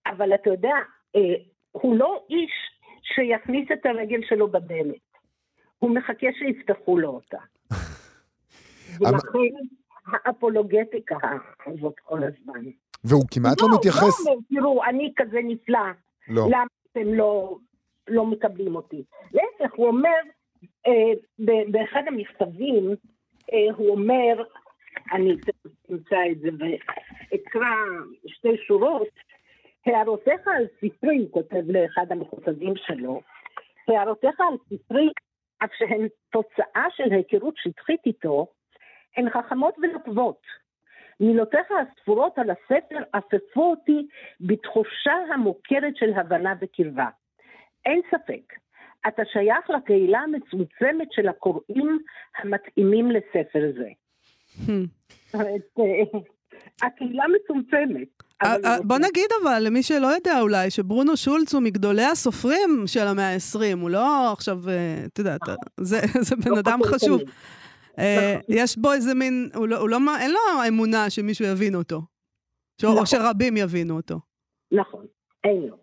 אבל 0.06 0.34
אתה 0.34 0.50
יודע, 0.50 0.74
אה, 1.16 1.20
הוא 1.72 1.96
לא 1.96 2.24
איש 2.30 2.73
שיכניס 3.04 3.68
את 3.72 3.86
הרגל 3.86 4.20
שלו 4.28 4.48
בדלת. 4.48 5.14
הוא 5.78 5.94
מחכה 5.94 6.26
שיפתחו 6.38 6.98
לו 6.98 7.08
אותה. 7.08 7.38
ולכן 9.00 9.54
האפולוגטיקה 10.06 11.16
הזאת 11.66 11.94
כל 12.04 12.20
הזמן. 12.24 12.60
והוא 13.04 13.24
כמעט 13.30 13.60
לא, 13.60 13.66
הוא 13.66 13.74
מתייחס... 13.78 14.26
לא 14.26 14.32
אומר, 14.32 14.42
תראו, 14.54 14.84
אני 14.84 15.12
כזה 15.16 15.38
נפלא, 15.44 15.78
לא. 16.28 16.42
למה 16.48 16.66
אתם 16.92 17.14
לא, 17.14 17.58
לא 18.08 18.26
מקבלים 18.26 18.76
אותי? 18.76 19.04
להפך, 19.32 19.74
הוא 19.74 19.86
אומר, 19.86 20.18
אה, 20.86 21.12
באחד 21.68 22.02
המכתבים, 22.06 22.90
אה, 23.52 23.74
הוא 23.76 23.90
אומר, 23.90 24.44
אני 25.12 25.30
אמצא 25.90 26.16
את 26.30 26.40
זה 26.40 26.48
ואקרא 26.58 27.70
שתי 28.26 28.56
שורות, 28.66 29.08
הערותיך 29.86 30.48
על 30.48 30.66
ספרי, 30.76 31.18
הוא 31.18 31.30
כותב 31.30 31.62
לאחד 31.68 32.12
המכותבים 32.12 32.74
שלו, 32.76 33.20
הערותיך 33.88 34.40
על 34.40 34.56
ספרי, 34.64 35.08
אף 35.64 35.70
שהן 35.78 36.08
תוצאה 36.32 36.86
של 36.96 37.12
היכרות 37.12 37.54
שטחית 37.56 38.00
איתו, 38.06 38.46
הן 39.16 39.30
חכמות 39.30 39.74
ונוקבות. 39.78 40.40
מילותיך 41.20 41.66
הספורות 41.70 42.38
על 42.38 42.50
הספר 42.50 42.98
אפפו 43.10 43.70
אותי 43.70 44.06
בתחושה 44.40 45.12
המוכרת 45.34 45.96
של 45.96 46.12
הבנה 46.14 46.54
וקרבה. 46.60 47.08
אין 47.86 48.00
ספק, 48.10 48.52
אתה 49.08 49.22
שייך 49.32 49.70
לקהילה 49.70 50.18
המצומצמת 50.18 51.12
של 51.12 51.28
הקוראים 51.28 51.98
המתאימים 52.38 53.10
לספר 53.10 53.72
זה. 53.74 53.88
אומרת, 55.34 55.62
אה, 55.78 56.20
הקהילה 56.82 57.24
מצומצמת. 57.36 58.08
אה, 58.44 58.56
אה, 58.64 58.76
בוא 58.84 58.96
נגיד 58.98 59.30
אבל, 59.42 59.62
למי 59.66 59.82
שלא 59.82 60.06
יודע 60.06 60.40
אולי, 60.40 60.70
שברונו 60.70 61.16
שולץ 61.16 61.54
הוא 61.54 61.62
מגדולי 61.62 62.04
הסופרים 62.04 62.82
של 62.86 63.06
המאה 63.06 63.32
ה-20, 63.34 63.80
הוא 63.80 63.90
לא 63.90 64.32
עכשיו, 64.32 64.58
אה, 64.68 65.04
את 65.06 65.18
יודעת, 65.18 65.40
זה 65.80 66.36
בן 66.44 66.50
לא 66.50 66.60
אדם 66.60 66.78
חשוב. 66.84 67.20
נכון. 67.20 68.40
יש 68.48 68.78
בו 68.78 68.92
איזה 68.92 69.14
מין, 69.14 69.48
לא- 69.54 69.88
לא, 69.88 69.98
אין 70.20 70.30
לו 70.30 70.68
אמונה 70.68 71.10
שמישהו 71.10 71.44
יבין 71.44 71.74
אותו. 71.74 71.96
או 72.84 72.92
נכון. 72.92 73.06
שרבים 73.06 73.56
יבינו 73.56 73.96
אותו. 73.96 74.14
נכון, 74.72 75.06
אין 75.44 75.62
לו. 75.62 75.76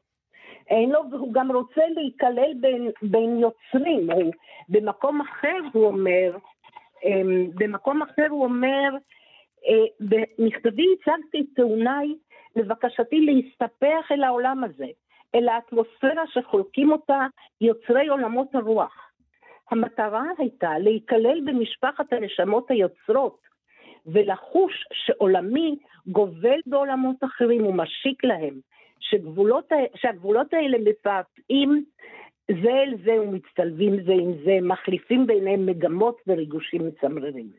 אין 0.69 0.89
לו, 0.89 1.01
והוא 1.11 1.33
גם 1.33 1.51
רוצה 1.51 1.81
להיכלל 1.95 2.53
בין, 2.61 2.91
בין 3.01 3.39
יוצרים. 3.39 4.11
הוא, 4.11 4.33
במקום 4.69 5.21
אחר 5.21 5.57
הוא 5.73 5.85
אומר, 5.87 6.37
אמ, 7.05 7.49
במקום 7.55 8.01
אחר 8.01 8.27
הוא 8.29 8.43
אומר, 8.43 8.89
במכתבי 9.99 10.85
הצגתי 10.93 11.39
את 11.39 11.55
טיעוניי 11.55 12.07
לבקשתי 12.55 13.21
להסתפח 13.21 14.11
אל 14.11 14.23
העולם 14.23 14.63
הזה, 14.63 14.87
אל 15.35 15.49
האטמוספירה 15.49 16.23
שחולקים 16.27 16.91
אותה 16.91 17.27
יוצרי 17.61 18.07
עולמות 18.07 18.55
הרוח. 18.55 19.11
המטרה 19.71 20.23
הייתה 20.37 20.79
להיכלל 20.79 21.41
במשפחת 21.45 22.13
הנשמות 22.13 22.71
היוצרות 22.71 23.37
ולחוש 24.05 24.85
שעולמי 24.93 25.75
גובל 26.07 26.59
בעולמות 26.65 27.23
אחרים 27.23 27.65
ומשיק 27.65 28.23
להם, 28.23 28.59
שגבולות, 28.99 29.71
שהגבולות 29.95 30.53
האלה 30.53 30.77
מפעפעים 30.85 31.83
זה 32.47 32.69
אל 32.69 32.95
זה 33.05 33.21
ומצטלבים 33.21 34.03
זה 34.03 34.11
עם 34.11 34.33
זה, 34.45 34.57
מחליפים 34.61 35.27
ביניהם 35.27 35.65
מגמות 35.65 36.21
וריגושים 36.27 36.87
מצמררים. 36.87 37.49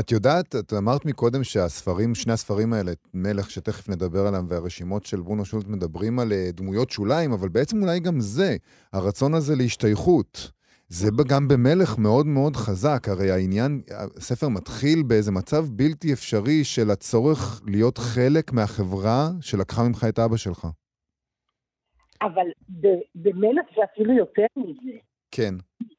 את 0.00 0.10
יודעת, 0.10 0.56
את 0.56 0.72
אמרת 0.72 1.04
מקודם 1.04 1.44
שהספרים, 1.44 2.14
שני 2.14 2.32
הספרים 2.32 2.72
האלה, 2.72 2.92
מלך, 3.14 3.50
שתכף 3.50 3.88
נדבר 3.88 4.26
עליהם, 4.26 4.46
והרשימות 4.48 5.06
של 5.06 5.20
ברונו 5.20 5.44
שולט 5.44 5.66
מדברים 5.68 6.18
על 6.18 6.32
אה, 6.32 6.50
דמויות 6.52 6.90
שוליים, 6.90 7.32
אבל 7.32 7.48
בעצם 7.48 7.82
אולי 7.82 8.00
גם 8.00 8.20
זה, 8.20 8.56
הרצון 8.92 9.34
הזה 9.34 9.56
להשתייכות. 9.56 10.50
זה 10.88 11.10
גם 11.28 11.48
במלך 11.48 11.98
מאוד 11.98 12.26
מאוד 12.26 12.56
חזק, 12.56 13.08
הרי 13.08 13.30
העניין, 13.30 13.82
הספר 14.16 14.48
מתחיל 14.48 15.02
באיזה 15.02 15.32
מצב 15.32 15.64
בלתי 15.70 16.12
אפשרי 16.12 16.64
של 16.64 16.90
הצורך 16.90 17.62
להיות 17.66 17.98
חלק 17.98 18.52
מהחברה 18.52 19.28
שלקחה 19.40 19.82
ממך 19.88 20.04
את 20.08 20.18
אבא 20.18 20.36
שלך. 20.36 20.66
אבל 22.22 22.46
במלך 23.14 23.66
זה 23.76 23.82
אפילו 23.92 24.12
יותר 24.12 24.46
מזה. 24.56 24.96
כן. 25.30 25.54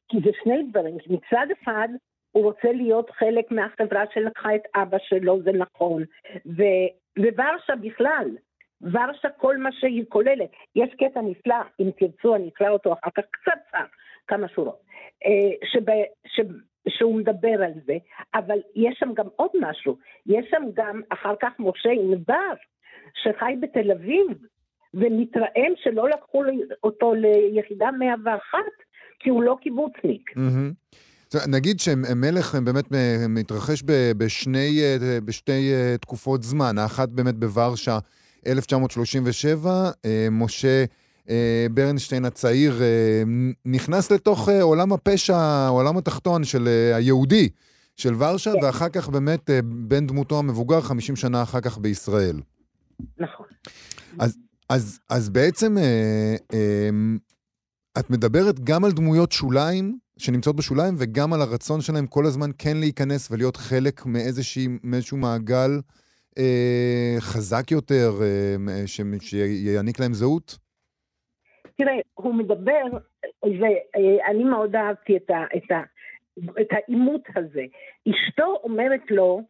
כי 0.08 0.16
זה 0.24 0.30
שני 0.42 0.70
דברים, 0.70 0.96
מצד 1.06 1.46
אחד 1.62 1.88
הוא 2.34 2.44
רוצה 2.44 2.72
להיות 2.72 3.10
חלק 3.10 3.50
מהחברה 3.50 4.04
שלקחה 4.14 4.54
את 4.54 4.62
אבא 4.74 4.96
שלו, 5.08 5.42
זה 5.42 5.52
נכון, 5.52 6.02
ו, 6.46 6.62
וורשה 7.18 7.76
בכלל, 7.80 8.30
ורשה 8.82 9.28
כל 9.36 9.56
מה 9.56 9.72
שהיא 9.72 10.04
כוללת. 10.08 10.50
יש 10.76 10.90
קטע 10.94 11.20
נפלא, 11.20 11.56
אם 11.80 11.90
תרצו 11.98 12.34
אני 12.34 12.48
אקרא 12.48 12.70
אותו 12.70 12.92
אחר 12.92 13.10
כך 13.14 13.22
קצת 13.30 13.78
כמה 14.26 14.48
שורות, 14.48 14.80
אה, 15.26 15.66
שב, 15.72 15.90
ש, 16.26 16.40
שהוא 16.88 17.14
מדבר 17.18 17.62
על 17.64 17.72
זה, 17.86 17.96
אבל 18.34 18.58
יש 18.74 18.96
שם 18.98 19.12
גם 19.14 19.26
עוד 19.36 19.50
משהו, 19.60 19.96
יש 20.26 20.46
שם 20.50 20.62
גם 20.74 21.00
אחר 21.08 21.34
כך 21.40 21.52
משה 21.58 21.90
ענבר, 21.90 22.52
שחי 23.22 23.54
בתל 23.60 23.92
אביב, 23.92 24.26
ומתרעם 24.94 25.72
שלא 25.76 26.08
לקחו 26.08 26.44
אותו 26.84 27.14
ליחידה 27.14 27.90
101, 27.90 28.58
כי 29.18 29.30
הוא 29.30 29.42
לא 29.42 29.56
קיבוצניק. 29.60 30.30
Mm-hmm. 30.30 30.96
נגיד 31.48 31.80
שמלך 31.80 32.54
באמת 32.54 32.84
מתרחש 33.28 33.82
בשני, 34.16 34.80
בשתי 35.24 35.72
אה, 35.72 35.96
תקופות 36.00 36.42
זמן, 36.42 36.78
האחת 36.78 37.08
באמת 37.08 37.34
בוורשה 37.34 37.98
1937, 38.46 39.90
אה, 40.04 40.28
משה 40.30 40.84
אה, 41.30 41.66
ברנשטיין 41.70 42.24
הצעיר 42.24 42.82
נכנס 43.64 44.10
לתוך 44.10 44.48
עולם 44.48 44.92
הפשע, 44.92 45.36
העולם 45.36 45.96
התחתון 45.96 46.44
של 46.44 46.68
היהודי 46.94 47.48
של 47.96 48.14
ורשה, 48.18 48.52
כן. 48.52 48.64
ואחר 48.64 48.88
כך 48.88 49.08
באמת 49.08 49.50
בן 49.64 50.06
דמותו 50.06 50.38
המבוגר 50.38 50.80
50 50.80 51.16
שנה 51.16 51.42
אחר 51.42 51.60
כך 51.60 51.78
בישראל. 51.78 52.40
נכון. 53.18 53.46
אז, 54.18 54.36
אז, 54.68 54.98
אז 55.10 55.28
בעצם 55.28 55.76
את 57.98 58.10
מדברת 58.10 58.60
גם 58.60 58.84
על 58.84 58.92
דמויות 58.92 59.32
שוליים 59.32 59.98
שנמצאות 60.18 60.56
בשוליים, 60.56 60.94
וגם 60.98 61.32
על 61.32 61.40
הרצון 61.40 61.80
שלהם 61.80 62.06
כל 62.06 62.24
הזמן 62.26 62.50
כן 62.58 62.76
להיכנס 62.76 63.30
ולהיות 63.30 63.56
חלק 63.56 64.06
מאיזושהי, 64.06 64.66
מאיזשהו 64.84 65.16
מעגל 65.16 65.70
אה, 66.38 67.16
חזק 67.20 67.70
יותר, 67.70 68.10
אה, 68.22 68.86
ש, 68.86 69.00
שיעניק 69.20 70.00
להם 70.00 70.12
זהות? 70.12 70.58
תראה, 71.76 71.92
הוא 72.14 72.34
מדבר, 72.34 72.84
ואני 73.42 74.44
מאוד 74.44 74.76
אהבתי 74.76 75.16
את, 75.16 75.30
ה, 75.30 75.44
את, 75.56 75.70
ה, 75.70 75.80
את 76.60 76.68
העימות 76.70 77.22
הזה. 77.36 77.64
אשתו 78.08 78.60
אומרת 78.62 79.10
לו, 79.10 79.40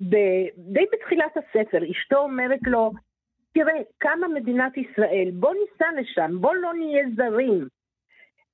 ב, 0.00 0.14
די 0.58 0.84
בתחילת 0.92 1.36
הספר, 1.36 1.78
אשתו 1.90 2.16
אומרת 2.16 2.60
לו, 2.66 2.92
תראה, 3.54 3.82
קמה 3.98 4.28
מדינת 4.28 4.72
ישראל, 4.76 5.30
בוא 5.32 5.54
ניסע 5.54 5.86
לשם, 6.00 6.40
בוא 6.40 6.54
לא 6.54 6.74
נהיה 6.74 7.04
זרים. 7.16 7.68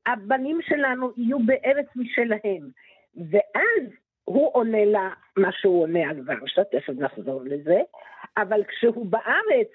הבנים 0.06 0.58
שלנו 0.62 1.12
יהיו 1.16 1.38
בארץ 1.38 1.86
משלהם. 1.96 2.70
ואז 3.16 3.92
הוא 4.24 4.50
עונה 4.52 4.84
לה 4.84 5.10
מה 5.36 5.48
שהוא 5.52 5.82
עונה 5.82 6.10
על 6.10 6.20
ורשה, 6.26 6.64
תכף 6.64 6.92
נחזור 6.98 7.42
לזה, 7.44 7.80
אבל 8.36 8.60
כשהוא 8.68 9.06
בארץ, 9.06 9.70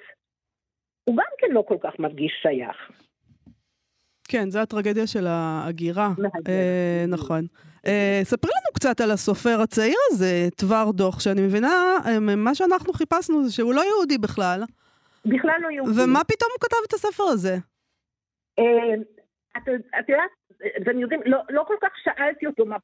הוא 1.03 1.17
גם 1.17 1.31
כן 1.37 1.47
לא 1.51 1.63
כל 1.67 1.77
כך 1.83 1.99
מרגיש 1.99 2.31
שייך. 2.41 2.91
כן, 4.27 4.49
זו 4.49 4.59
הטרגדיה 4.59 5.07
של 5.07 5.27
ההגירה. 5.27 6.09
אה, 6.47 7.05
נכון. 7.07 7.45
אה, 7.87 8.21
ספרי 8.23 8.51
לנו 8.51 8.73
קצת 8.73 9.01
על 9.01 9.11
הסופר 9.11 9.61
הצעיר 9.61 9.97
הזה, 10.11 10.47
דבר 10.61 10.91
דוח, 10.91 11.19
שאני 11.19 11.41
מבינה, 11.41 11.97
אה, 12.05 12.19
מה 12.19 12.55
שאנחנו 12.55 12.93
חיפשנו 12.93 13.43
זה 13.43 13.51
שהוא 13.51 13.73
לא 13.73 13.81
יהודי 13.81 14.17
בכלל. 14.17 14.63
בכלל 15.25 15.55
לא 15.61 15.69
יהודי. 15.69 15.91
ומה 15.91 16.23
פתאום 16.23 16.49
הוא 16.51 16.59
כתב 16.61 16.77
את 16.87 16.93
הספר 16.93 17.23
הזה? 17.23 17.57
את 19.57 20.09
יודעת, 20.09 20.31
אתם 20.81 20.99
יודעים, 20.99 21.21
לא, 21.25 21.37
לא 21.49 21.63
כל 21.67 21.75
כך 21.81 21.91
שאלתי 22.03 22.47
אותו 22.47 22.65
מה 22.65 22.77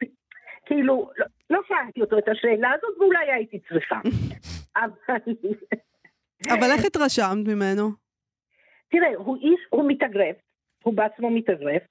כאילו, 0.66 1.10
לא, 1.18 1.26
לא 1.50 1.62
שאלתי 1.68 2.02
אותו 2.02 2.18
את 2.18 2.28
השאלה 2.28 2.72
הזאת, 2.72 2.98
ואולי 3.00 3.32
הייתי 3.32 3.60
צריכה. 3.60 4.00
אבל... 4.78 5.34
אבל 6.50 6.72
איך 6.72 6.86
התרשמת 6.86 7.48
ממנו? 7.48 7.90
תראה, 8.90 9.16
הוא 9.16 9.38
איש, 9.38 9.60
הוא 9.70 9.86
מתאגרף, 9.88 10.36
הוא 10.84 10.94
בעצמו 10.94 11.30
מתאגרף. 11.30 11.82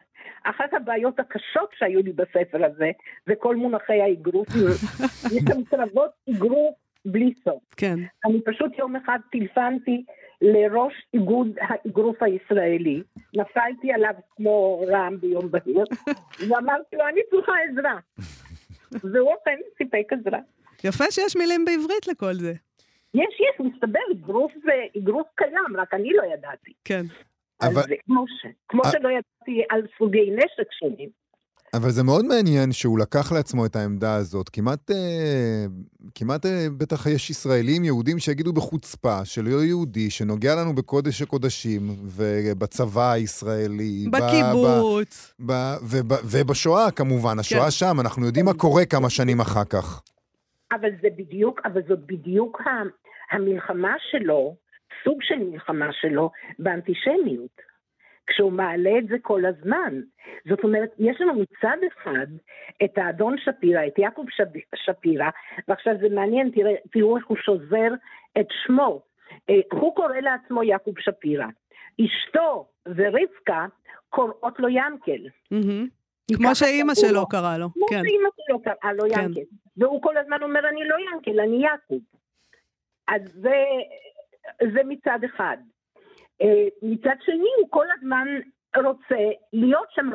אחת 0.45 0.75
הבעיות 0.75 1.21
הקשות 1.21 1.71
שהיו 1.79 2.03
לי 2.03 2.13
בספר 2.13 2.65
הזה, 2.65 2.91
זה 3.27 3.35
כל 3.39 3.57
מונחי 3.57 4.01
האגרוף. 4.01 4.49
יש 5.35 5.43
שם 5.49 5.65
קרבות 5.65 6.11
אגרוף 6.31 6.75
בלי 7.05 7.35
סוף. 7.45 7.63
כן. 7.77 7.95
אני 8.25 8.41
פשוט 8.45 8.79
יום 8.79 8.97
אחד 8.97 9.19
טילפנתי 9.31 10.05
לראש 10.45 10.93
איגוד 11.15 11.49
האגרוף 11.61 12.23
הישראלי, 12.23 13.03
נפלתי 13.37 13.93
עליו 13.93 14.15
כמו 14.37 14.85
רעם 14.89 15.21
ביום 15.21 15.51
בהיר, 15.51 15.85
ואמרתי 16.49 16.97
לו, 16.97 17.09
אני 17.09 17.21
צריכה 17.31 17.53
עזרה. 17.71 17.99
והוא 18.93 19.35
אכן 19.43 19.59
סיפק 19.79 20.13
עזרה. 20.13 20.39
יפה 20.85 21.05
שיש 21.11 21.37
מילים 21.37 21.65
בעברית 21.65 22.07
לכל 22.07 22.35
זה. 22.35 22.53
יש, 23.15 23.41
יש, 23.41 23.61
מסתבר, 23.61 24.01
אגרוף 24.13 24.53
זה 24.65 24.73
אגרוף 24.99 25.27
קיים, 25.35 25.77
רק 25.77 25.95
אני 25.95 26.13
לא 26.13 26.23
ידעתי. 26.35 26.73
כן. 26.85 27.03
אבל... 27.63 27.81
אז 27.81 27.87
כמו, 28.07 28.25
ש... 28.29 28.47
כמו 28.69 28.83
שלא 28.85 29.09
ידעתי 29.09 29.65
על 29.71 29.83
סוגי 29.99 30.31
נשק 30.31 30.73
שונים. 30.81 31.24
אבל 31.77 31.91
זה 31.91 32.03
מאוד 32.03 32.25
מעניין 32.25 32.73
שהוא 32.73 32.99
לקח 32.99 33.33
לעצמו 33.33 33.67
את 33.67 33.77
העמדה 33.77 34.15
הזאת. 34.15 34.49
כמעט, 34.49 34.91
אה, 34.91 35.67
כמעט 36.15 36.47
אה, 36.47 36.67
בטח 36.79 37.07
יש 37.07 37.31
ישראלים, 37.31 37.85
יהודים, 37.85 38.19
שיגידו 38.19 38.53
בחוצפה 38.53 39.25
שלא 39.25 39.65
יהודי, 39.65 40.11
שנוגע 40.11 40.55
לנו 40.55 40.75
בקודש 40.75 41.23
הקודשים, 41.23 41.81
ובצבא 42.17 43.13
הישראלי. 43.13 44.07
בקיבוץ. 44.11 45.35
ב, 45.41 45.53
ב, 45.53 45.77
וב, 45.83 46.13
ובשואה, 46.31 46.91
כמובן. 46.91 47.39
השואה 47.39 47.65
כן. 47.65 47.71
שם, 47.71 48.01
אנחנו 48.01 48.27
יודעים 48.27 48.45
מה 48.45 48.55
קורה 48.55 48.85
כמה 48.85 49.11
שנים 49.11 49.41
אחר 49.41 49.65
כך. 49.65 50.03
אבל 50.73 50.91
זה 51.03 51.09
בדיוק, 51.19 51.61
אבל 51.65 51.81
זאת 51.89 51.99
בדיוק 52.07 52.61
המלחמה 53.31 53.95
שלו, 54.11 54.57
סוג 55.05 55.19
של 55.23 55.39
מלחמה 55.51 55.89
שלו, 55.93 56.31
באנטישמיות. 56.59 57.74
כשהוא 58.27 58.53
מעלה 58.53 58.99
את 58.99 59.09
זה 59.09 59.17
כל 59.23 59.45
הזמן. 59.45 60.01
זאת 60.49 60.65
אומרת, 60.65 60.91
יש 60.99 61.21
לנו 61.21 61.33
מצד 61.35 61.77
אחד 61.93 62.27
את 62.85 62.99
האדון 62.99 63.37
שפירא, 63.39 63.87
את 63.87 63.99
יעקב 63.99 64.25
שפירא, 64.75 65.29
ועכשיו 65.69 65.95
זה 66.01 66.09
מעניין, 66.09 66.51
תראה, 66.51 66.75
תראו 66.93 67.17
איך 67.17 67.27
הוא 67.27 67.37
שוזר 67.37 67.89
את 68.41 68.47
שמו. 68.67 69.03
אה, 69.51 69.61
הוא 69.73 69.95
קורא 69.95 70.17
לעצמו 70.17 70.63
יעקב 70.63 70.93
שפירא. 70.99 71.47
אשתו 72.01 72.67
ורבקה 72.87 73.67
קוראות 74.09 74.59
לו 74.59 74.69
ינקל. 74.69 75.29
כמו 76.37 76.55
שאימא 76.55 76.95
שלו 76.95 77.29
קראה 77.29 77.59
לו, 77.59 77.73
כמו 77.73 77.87
כן. 77.87 78.03
שאימא 78.05 78.29
שלו 78.47 78.63
קראה 78.63 78.93
לו 78.93 79.05
כן. 79.15 79.21
ינקל. 79.21 79.41
והוא 79.77 80.03
כל 80.03 80.17
הזמן 80.17 80.43
אומר, 80.43 80.69
אני 80.69 80.89
לא 80.89 80.97
ינקל, 81.13 81.41
אני 81.41 81.63
יעקב. 81.65 81.99
אז 83.09 83.23
זה, 83.33 83.65
זה 84.73 84.81
מצד 84.89 85.19
אחד. 85.25 85.57
אה, 86.43 86.69
מצד 86.83 87.17
שני 87.21 87.49
הוא 87.61 87.71
כל 87.71 87.87
הזמן 87.99 88.27
רוצה 88.77 89.25
להיות 89.53 89.89
שם. 89.91 90.11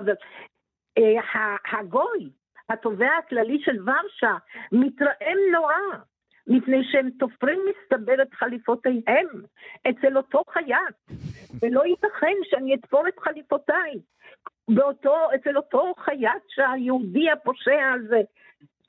אה, 0.97 1.59
הגוי, 1.79 2.29
התובע 2.69 3.09
הכללי 3.17 3.57
של 3.61 3.89
ורשה, 3.89 4.37
מתרעם 4.71 5.37
נורא, 5.51 5.99
מפני 6.47 6.83
שהם 6.91 7.09
תופרים 7.09 7.59
מסתבר 7.69 8.21
את 8.21 8.33
חליפותיהם 8.33 9.27
אצל 9.89 10.17
אותו 10.17 10.43
חייט, 10.49 11.19
ולא 11.61 11.85
ייתכן 11.85 12.35
שאני 12.43 12.75
אתפור 12.75 13.07
את 13.07 13.19
חליפותיי 13.19 13.99
באותו, 14.69 15.15
אצל 15.35 15.57
אותו 15.57 15.93
חייט 15.97 16.43
שהיהודי 16.47 17.31
הפושע 17.31 17.91
הזה 17.95 18.21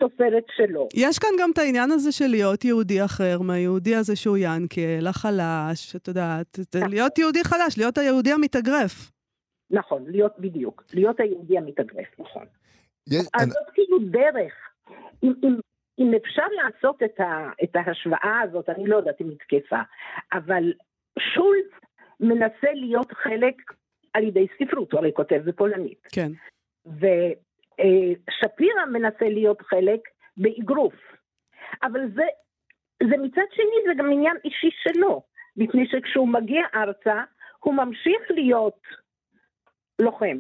תופרת 0.01 0.45
שלו. 0.57 0.89
יש 0.95 1.19
כאן 1.19 1.29
גם 1.41 1.51
את 1.53 1.59
העניין 1.59 1.91
הזה 1.91 2.13
של 2.13 2.27
להיות 2.27 2.65
יהודי 2.65 3.05
אחר 3.05 3.39
מהיהודי 3.41 3.97
הזה 3.97 4.17
שהוא 4.17 4.37
ינקל, 4.41 5.07
החלש, 5.09 5.97
את 5.97 6.09
יודעת, 6.09 6.59
נכון. 6.75 6.91
להיות 6.91 7.19
יהודי 7.19 7.45
חלש, 7.45 7.79
להיות 7.79 7.99
היהודי 7.99 8.33
המתאגרף. 8.33 9.11
נכון, 9.71 10.05
להיות 10.07 10.39
בדיוק, 10.39 10.85
להיות 10.95 11.21
היהודי 11.21 11.59
המתאגרף, 11.59 12.09
נכון. 12.19 12.47
יש, 13.09 13.27
אז 13.35 13.43
אני, 13.43 13.51
זאת 13.51 13.71
כאילו 13.75 13.99
דרך. 13.99 14.55
אם, 15.23 15.33
אם, 15.43 15.55
אם 15.99 16.15
אפשר 16.15 16.47
לעשות 16.63 17.03
את, 17.03 17.21
ה, 17.21 17.51
את 17.63 17.77
ההשוואה 17.77 18.41
הזאת, 18.45 18.69
אני 18.69 18.87
לא 18.87 18.97
יודעת 18.97 19.21
אם 19.21 19.29
היא 19.29 19.37
תקפה, 19.39 19.81
אבל 20.33 20.73
שולץ 21.19 21.71
מנסה 22.21 22.73
להיות 22.75 23.13
חלק 23.13 23.55
על 24.15 24.25
ידי 24.25 24.47
ספרות, 24.59 24.93
הוא 24.93 24.99
הרי 24.99 25.13
כותב 25.15 25.41
בפולנית. 25.45 26.09
כן. 26.13 26.33
ושפירא 27.81 28.87
מנסה 28.93 29.29
להיות 29.29 29.63
חלק 29.63 30.01
באגרוף. 30.37 30.95
אבל 31.83 32.01
זה, 32.15 32.25
זה 33.03 33.17
מצד 33.23 33.49
שני, 33.55 33.77
זה 33.87 33.93
גם 33.99 34.13
עניין 34.13 34.37
אישי 34.45 34.71
שלו, 34.83 35.23
מפני 35.57 35.87
שכשהוא 35.87 36.29
מגיע 36.29 36.63
ארצה, 36.75 37.23
הוא 37.59 37.75
ממשיך 37.75 38.23
להיות 38.31 38.81
לוחם. 39.99 40.39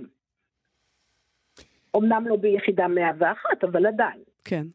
אמנם 1.96 2.26
לא 2.26 2.36
ביחידה 2.36 2.88
101, 2.88 3.64
אבל 3.64 3.86
עדיין. 3.86 4.22
כן. 4.44 4.66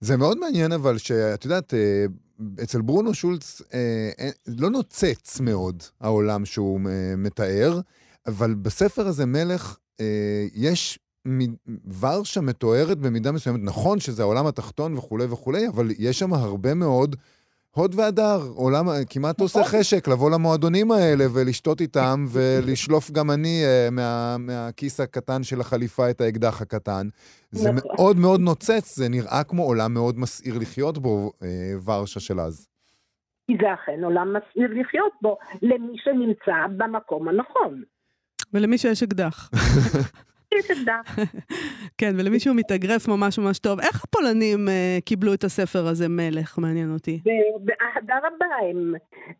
זה 0.00 0.16
מאוד 0.16 0.38
מעניין 0.38 0.72
אבל 0.72 0.98
שאת 0.98 1.44
יודעת, 1.44 1.74
אה, 1.74 2.04
אצל 2.62 2.80
ברונו 2.80 3.14
שולץ 3.14 3.62
אה, 3.74 4.28
לא 4.58 4.70
נוצץ 4.70 5.40
מאוד 5.40 5.82
העולם 6.00 6.44
שהוא 6.44 6.80
אה, 6.88 7.14
מתאר, 7.16 7.80
אבל 8.26 8.54
בספר 8.54 9.06
הזה, 9.06 9.26
מלך, 9.26 9.78
אה, 10.00 10.44
יש 10.54 10.98
ורשה 12.00 12.40
מתוארת 12.40 12.98
במידה 12.98 13.32
מסוימת. 13.32 13.60
נכון 13.62 14.00
שזה 14.00 14.22
העולם 14.22 14.46
התחתון 14.46 14.96
וכולי 14.96 15.24
וכולי, 15.24 15.68
אבל 15.68 15.86
יש 15.98 16.18
שם 16.18 16.32
הרבה 16.32 16.74
מאוד 16.74 17.16
הוד 17.76 17.94
והדר. 17.94 18.38
עולם, 18.54 18.86
כמעט 19.10 19.40
עושה 19.40 19.64
חשק 19.64 20.08
לבוא 20.08 20.30
למועדונים 20.30 20.92
האלה 20.92 21.24
ולשתות 21.34 21.80
איתם 21.80 22.24
ולשלוף 22.32 23.10
גם 23.10 23.30
אני 23.30 23.62
אה, 23.64 23.88
מה, 23.92 24.36
מהכיס 24.38 25.00
הקטן 25.00 25.42
של 25.42 25.60
החליפה 25.60 26.10
את 26.10 26.20
האקדח 26.20 26.62
הקטן. 26.62 27.08
זה 27.50 27.72
נכון. 27.72 27.90
מאוד 27.94 28.16
מאוד 28.16 28.40
נוצץ, 28.40 28.96
זה 28.96 29.08
נראה 29.08 29.44
כמו 29.44 29.62
עולם 29.62 29.94
מאוד 29.94 30.18
מסעיר 30.18 30.58
לחיות 30.58 30.98
בו, 30.98 31.32
אה, 31.42 31.48
ורשה 31.84 32.20
של 32.20 32.40
אז. 32.40 32.68
כי 33.46 33.52
זה 33.60 33.74
אכן 33.74 34.04
עולם 34.04 34.28
מסעיר 34.28 34.70
לחיות 34.80 35.12
בו, 35.22 35.36
למי 35.62 35.96
שנמצא 35.96 36.66
במקום 36.76 37.28
הנכון. 37.28 37.82
ולמי 38.52 38.78
שיש 38.78 39.02
אקדח. 39.02 39.50
כן, 41.98 42.14
ולמי 42.18 42.40
שהוא 42.40 42.56
מתאגרף 42.56 43.08
ממש 43.08 43.38
ממש 43.38 43.58
טוב. 43.58 43.80
איך 43.80 44.04
הפולנים 44.04 44.68
אה, 44.68 44.98
קיבלו 45.04 45.34
את 45.34 45.44
הספר 45.44 45.86
הזה, 45.86 46.08
מלך? 46.08 46.58
מעניין 46.58 46.92
אותי. 46.92 47.20
ב- 47.24 47.64
באהדה 47.64 48.18
רבה 48.18 48.46
הם, 48.70 48.94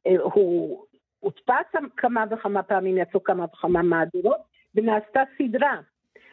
אה, 0.06 0.12
הוא 0.22 0.78
הודפס 1.20 1.68
כמה 1.96 2.24
וכמה 2.30 2.62
פעמים, 2.62 2.98
יצאו 2.98 3.22
כמה 3.24 3.44
וכמה 3.44 3.82
מהדורות, 3.82 4.40
ונעשתה 4.74 5.20
סדרה, 5.38 5.76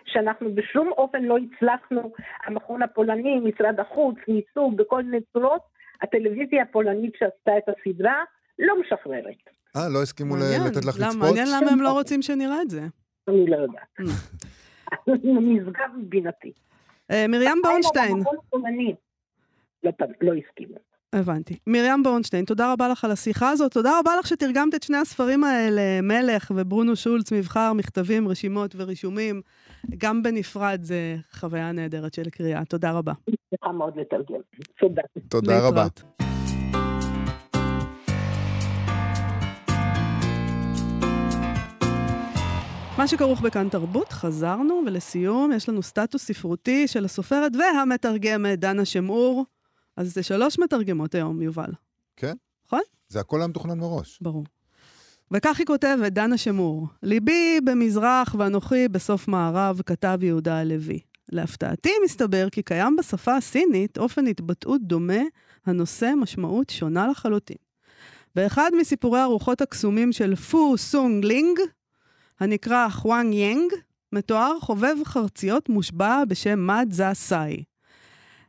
שאנחנו 0.05 0.55
בשום 0.55 0.89
אופן 0.97 1.23
לא 1.23 1.37
הצלחנו, 1.37 2.11
המכון 2.45 2.81
הפולני, 2.83 3.39
משרד 3.39 3.79
החוץ, 3.79 4.15
ניסו 4.27 4.71
בכל 4.75 5.03
מיני 5.03 5.17
צורות, 5.33 5.61
הטלוויזיה 6.01 6.63
הפולנית 6.63 7.13
שעשתה 7.19 7.51
את 7.57 7.63
הסדרה 7.69 8.15
לא 8.59 8.73
משחררת, 8.81 9.35
אה, 9.77 9.89
לא 9.93 10.01
הסכימו. 10.01 10.35
לתת 10.35 10.85
לך 10.85 10.95
למה- 10.99 11.07
לצפות? 11.07 11.21
מעניין 11.21 11.47
למה 11.57 11.71
הם 11.71 11.81
לא 11.81 11.91
רוצים 11.91 12.21
שנראה 12.21 12.61
את 12.61 12.69
זה. 12.69 12.81
אני 13.27 13.45
לא 13.47 13.55
יודעת. 13.57 13.87
נשגב 15.23 15.89
מבינתי. 15.97 16.51
אה, 17.11 17.25
מרים 17.27 17.61
הפולני 17.65 18.95
לא 19.83 19.91
לא 20.21 20.33
הסכימו. 20.33 20.75
הבנתי. 21.13 21.57
מרים 21.67 22.03
בורנשטיין, 22.03 22.45
תודה 22.45 22.73
רבה 22.73 22.87
לך 22.87 23.05
על 23.05 23.11
השיחה 23.11 23.49
הזאת. 23.49 23.71
תודה 23.71 23.99
רבה 23.99 24.11
לך 24.19 24.27
שתרגמת 24.27 24.75
את 24.75 24.83
שני 24.83 24.97
הספרים 24.97 25.43
האלה, 25.43 26.01
מלך 26.01 26.51
וברונו 26.55 26.95
שולץ, 26.95 27.31
מבחר, 27.31 27.73
מכתבים, 27.73 28.27
רשימות 28.27 28.75
ורישומים. 28.77 29.41
גם 29.97 30.23
בנפרד 30.23 30.79
זה 30.81 31.15
חוויה 31.31 31.71
נהדרת 31.71 32.13
של 32.13 32.29
קריאה. 32.29 32.65
תודה 32.65 32.91
רבה. 32.91 33.13
שמחה 33.49 33.71
מאוד 33.71 33.97
לתרגם. 33.97 34.39
תודה. 34.79 35.01
תודה 35.29 35.67
רבה. 35.67 35.87
מה 42.97 43.07
שכרוך 43.07 43.41
בכאן 43.41 43.69
תרבות, 43.69 44.11
חזרנו, 44.11 44.81
ולסיום 44.85 45.51
יש 45.51 45.69
לנו 45.69 45.83
סטטוס 45.83 46.25
ספרותי 46.25 46.87
של 46.87 47.05
הסופרת 47.05 47.51
והמתרגמת 47.55 48.59
דנה 48.59 48.85
שמעור. 48.85 49.45
אז 49.97 50.13
זה 50.13 50.23
שלוש 50.23 50.59
מתרגמות 50.59 51.15
היום, 51.15 51.41
יובל. 51.41 51.71
כן. 52.15 52.33
נכון? 52.65 52.81
זה 53.09 53.19
הכל 53.19 53.39
היה 53.39 53.47
מתוכנן 53.47 53.79
מראש. 53.79 54.19
ברור. 54.21 54.43
וכך 55.31 55.59
היא 55.59 55.65
כותבת, 55.65 56.11
דנה 56.11 56.37
שמור, 56.37 56.87
ליבי 57.03 57.59
במזרח 57.63 58.35
ואנוכי 58.39 58.87
בסוף 58.87 59.27
מערב, 59.27 59.81
כתב 59.85 60.19
יהודה 60.21 60.59
הלוי. 60.59 60.99
להפתעתי 61.31 61.91
מסתבר 62.05 62.49
כי 62.49 62.61
קיים 62.61 62.95
בשפה 62.95 63.35
הסינית 63.35 63.97
אופן 63.97 64.27
התבטאות 64.27 64.81
דומה 64.81 65.21
הנושא 65.65 66.11
משמעות 66.17 66.69
שונה 66.69 67.07
לחלוטין. 67.07 67.57
באחד 68.35 68.71
מסיפורי 68.79 69.19
הרוחות 69.19 69.61
הקסומים 69.61 70.11
של 70.11 70.35
פו 70.35 70.77
סונג 70.77 71.25
לינג, 71.25 71.59
הנקרא 72.43 72.89
חואנג 72.89 73.33
יאנג, 73.33 73.71
מתואר 74.11 74.59
חובב 74.59 74.95
חרציות 75.05 75.69
מושבע 75.69 76.23
בשם 76.27 76.59
מא 76.59 76.91
דזה-סאי. 76.91 77.63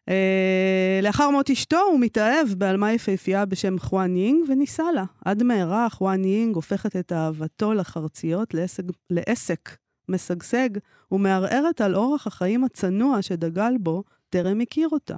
אה, 0.09 1.01
לאחר 1.03 1.31
מות 1.31 1.51
אשתו 1.51 1.81
הוא 1.81 2.01
מתאהב 2.01 2.49
בעלמה 2.49 2.93
יפהפייה 2.93 3.45
בשם 3.45 3.79
חואן 3.79 4.17
יינג 4.17 4.49
ונישא 4.49 4.83
לה. 4.83 5.05
עד 5.25 5.43
מהרה 5.43 5.89
חואן 5.91 6.25
יינג 6.25 6.55
הופכת 6.55 6.97
את 6.97 7.13
אהבתו 7.13 7.75
לחרציות 7.75 8.55
לעסק, 8.55 8.85
לעסק 9.11 9.77
משגשג 10.09 10.69
ומערערת 11.13 11.81
על 11.81 11.95
אורח 11.95 12.27
החיים 12.27 12.65
הצנוע 12.65 13.23
שדגל 13.23 13.75
בו 13.81 14.05
טרם 14.31 14.61
הכיר 14.61 14.89
אותה. 14.93 15.17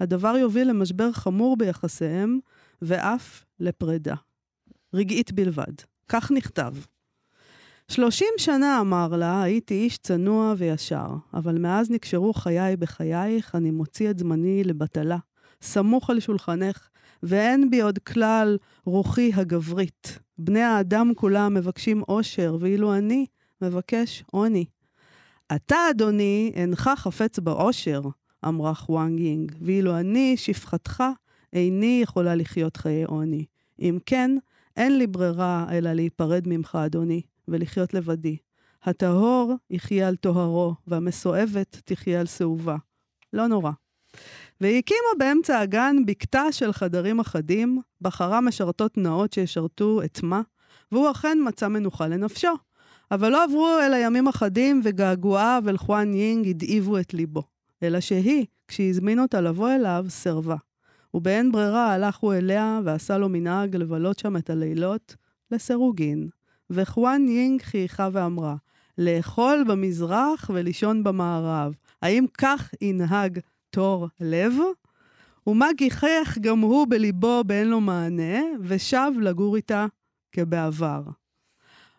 הדבר 0.00 0.36
יוביל 0.36 0.68
למשבר 0.68 1.12
חמור 1.12 1.56
ביחסיהם 1.56 2.38
ואף 2.82 3.44
לפרידה. 3.60 4.14
רגעית 4.94 5.32
בלבד. 5.32 5.74
כך 6.08 6.30
נכתב. 6.30 6.72
שלושים 7.92 8.28
שנה, 8.36 8.80
אמר 8.80 9.08
לה, 9.08 9.42
הייתי 9.42 9.74
איש 9.74 9.98
צנוע 9.98 10.54
וישר, 10.58 11.06
אבל 11.34 11.58
מאז 11.58 11.90
נקשרו 11.90 12.32
חיי 12.32 12.76
בחייך, 12.76 13.54
אני 13.54 13.70
מוציא 13.70 14.10
את 14.10 14.18
זמני 14.18 14.64
לבטלה. 14.64 15.16
סמוך 15.62 16.10
על 16.10 16.20
שולחנך, 16.20 16.88
ואין 17.22 17.70
בי 17.70 17.80
עוד 17.80 17.98
כלל 17.98 18.58
רוחי 18.84 19.30
הגברית. 19.34 20.18
בני 20.38 20.60
האדם 20.60 21.12
כולם 21.16 21.54
מבקשים 21.54 22.02
אושר, 22.08 22.56
ואילו 22.60 22.94
אני 22.94 23.26
מבקש 23.62 24.24
עוני. 24.30 24.64
אתה, 25.54 25.76
אדוני, 25.90 26.52
אינך 26.54 26.90
חפץ 26.96 27.38
באושר, 27.38 28.02
אמרה 28.48 28.74
חואנג 28.74 29.20
יינג, 29.20 29.52
ואילו 29.60 29.98
אני, 29.98 30.36
שפחתך, 30.36 31.04
איני 31.52 32.00
יכולה 32.02 32.34
לחיות 32.34 32.76
חיי 32.76 33.04
עוני. 33.04 33.44
אם 33.80 33.98
כן, 34.06 34.36
אין 34.76 34.98
לי 34.98 35.06
ברירה 35.06 35.66
אלא 35.72 35.92
להיפרד 35.92 36.42
ממך, 36.46 36.78
אדוני, 36.86 37.22
ולחיות 37.48 37.94
לבדי. 37.94 38.36
הטהור 38.84 39.54
יחיה 39.70 40.08
על 40.08 40.16
טוהרו, 40.16 40.74
והמסואבת 40.86 41.80
תחיה 41.84 42.20
על 42.20 42.26
שאובה. 42.26 42.76
לא 43.32 43.46
נורא. 43.46 43.70
והיא 44.60 44.78
הקימה 44.78 45.08
באמצע 45.18 45.58
הגן 45.58 45.96
בקתה 46.06 46.52
של 46.52 46.72
חדרים 46.72 47.20
אחדים, 47.20 47.80
בחרה 48.00 48.40
משרתות 48.40 48.96
נאות 48.98 49.32
שישרתו 49.32 50.02
את 50.04 50.22
מה, 50.22 50.40
והוא 50.92 51.10
אכן 51.10 51.38
מצא 51.46 51.68
מנוחה 51.68 52.08
לנפשו. 52.08 52.52
אבל 53.10 53.28
לא 53.28 53.44
עברו 53.44 53.68
אלא 53.86 53.96
ימים 53.96 54.28
אחדים, 54.28 54.80
וגעגועיו 54.84 55.64
אל 55.68 55.76
חואן 55.76 56.14
יינג 56.14 56.48
הדאיבו 56.48 56.98
את 56.98 57.14
ליבו. 57.14 57.42
אלא 57.82 58.00
שהיא, 58.00 58.46
כשהזמין 58.68 59.20
אותה 59.20 59.40
לבוא 59.40 59.70
אליו, 59.70 60.04
סירבה. 60.08 60.56
ובאין 61.14 61.52
ברירה 61.52 61.92
הלך 61.92 62.16
הוא 62.16 62.34
אליה 62.34 62.80
ועשה 62.84 63.18
לו 63.18 63.28
מנהג 63.28 63.76
לבלות 63.76 64.18
שם 64.18 64.36
את 64.36 64.50
הלילות 64.50 65.16
לסירוגין. 65.50 66.28
וחואן 66.72 67.28
יינג 67.28 67.62
חייכה 67.62 68.08
ואמרה, 68.12 68.56
לאכול 68.98 69.64
במזרח 69.68 70.50
ולישון 70.54 71.04
במערב. 71.04 71.74
האם 72.02 72.26
כך 72.38 72.70
ינהג 72.80 73.38
תור 73.70 74.08
לב? 74.20 74.54
ומה 75.46 75.68
גיחך 75.76 76.38
גם 76.40 76.60
הוא 76.60 76.86
בליבו 76.90 77.44
באין 77.46 77.68
לו 77.68 77.80
מענה, 77.80 78.40
ושב 78.60 79.10
לגור 79.20 79.56
איתה 79.56 79.86
כבעבר. 80.32 81.02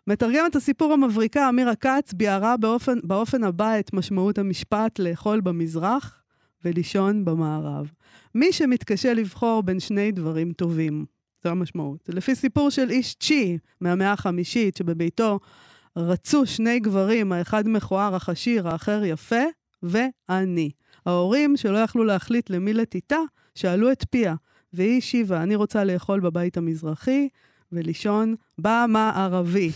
מתרגמת 0.08 0.56
הסיפור 0.56 0.94
המבריקה 0.94 1.50
אמירה 1.50 1.76
כץ 1.76 2.14
ביארה 2.14 2.58
באופן, 2.58 3.00
באופן 3.04 3.44
הבא 3.44 3.80
את 3.80 3.94
משמעות 3.94 4.38
המשפט 4.38 5.00
לאכול 5.00 5.42
במזרח 5.42 6.22
ולישון 6.66 7.26
במערב. 7.26 7.92
מי 8.36 8.54
שמתקשה 8.54 9.14
לבחור 9.14 9.64
בין 9.64 9.80
שני 9.80 10.12
דברים 10.12 10.54
טובים. 10.54 11.06
זו 11.44 11.50
המשמעות. 11.50 12.10
לפי 12.10 12.36
סיפור 12.36 12.70
של 12.70 12.90
איש 12.90 13.16
צ'י 13.16 13.58
מהמאה 13.82 14.12
החמישית, 14.12 14.78
שבביתו 14.78 15.40
רצו 15.96 16.46
שני 16.46 16.80
גברים, 16.80 17.32
האחד 17.32 17.68
מכוער 17.68 18.18
אך 18.18 18.30
עשיר, 18.30 18.68
האחר 18.68 19.04
יפה, 19.06 19.44
ועני. 19.84 20.72
ההורים, 21.06 21.58
שלא 21.58 21.78
יכלו 21.78 22.04
להחליט 22.04 22.50
למי 22.50 22.74
לתיתה, 22.74 23.20
שאלו 23.56 23.92
את 23.92 24.06
פיה, 24.10 24.36
והיא 24.74 24.98
השיבה, 24.98 25.44
אני 25.44 25.56
רוצה 25.56 25.84
לאכול 25.84 26.20
בבית 26.20 26.58
המזרחי 26.58 27.28
ולישון 27.72 28.36
במערבי. 28.58 29.72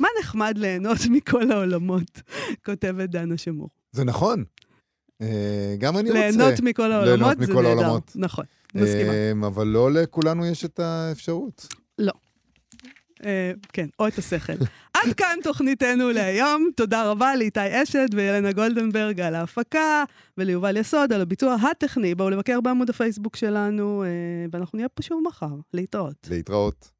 מה 0.00 0.08
נחמד 0.20 0.58
ליהנות 0.58 0.98
מכל 1.10 1.52
העולמות, 1.52 2.22
כותבת 2.64 3.10
דנה 3.10 3.36
שמור. 3.36 3.70
זה 3.92 4.04
נכון. 4.04 4.44
אה, 5.22 5.74
גם 5.78 5.98
אני 5.98 6.10
רוצה. 6.10 6.20
ליהנות 6.20 6.60
מכל 6.60 6.92
העולמות 6.92 7.18
ליהנות 7.18 7.38
זה 7.38 7.52
מכל 7.52 7.62
נהדר. 7.62 7.80
העולמות. 7.80 8.12
נכון, 8.14 8.44
מסכימה. 8.74 9.12
אה, 9.12 9.32
אבל 9.46 9.66
לא 9.66 9.92
לכולנו 9.92 10.46
יש 10.46 10.64
את 10.64 10.80
האפשרות. 10.80 11.66
אה, 13.24 13.52
כן, 13.72 13.86
או 13.98 14.08
את 14.08 14.18
השכל. 14.18 14.52
עד 14.94 15.12
כאן 15.16 15.38
תוכניתנו 15.42 16.10
להיום. 16.10 16.70
תודה 16.76 17.10
רבה 17.10 17.36
לאיתי 17.36 17.82
אשת 17.82 18.08
וילנה 18.12 18.52
גולדנברג 18.52 19.20
על 19.20 19.34
ההפקה, 19.34 20.04
וליובל 20.38 20.76
יסוד 20.76 21.12
על 21.12 21.20
הביצוע 21.20 21.54
הטכני. 21.54 22.14
בואו 22.14 22.30
לבקר 22.30 22.60
בעמוד 22.60 22.90
הפייסבוק 22.90 23.36
שלנו, 23.36 24.04
ואנחנו 24.52 24.76
נהיה 24.76 24.88
פה 24.88 25.02
שוב 25.02 25.22
מחר. 25.26 25.54
להתראות. 25.74 26.26
להתראות. 26.30 26.97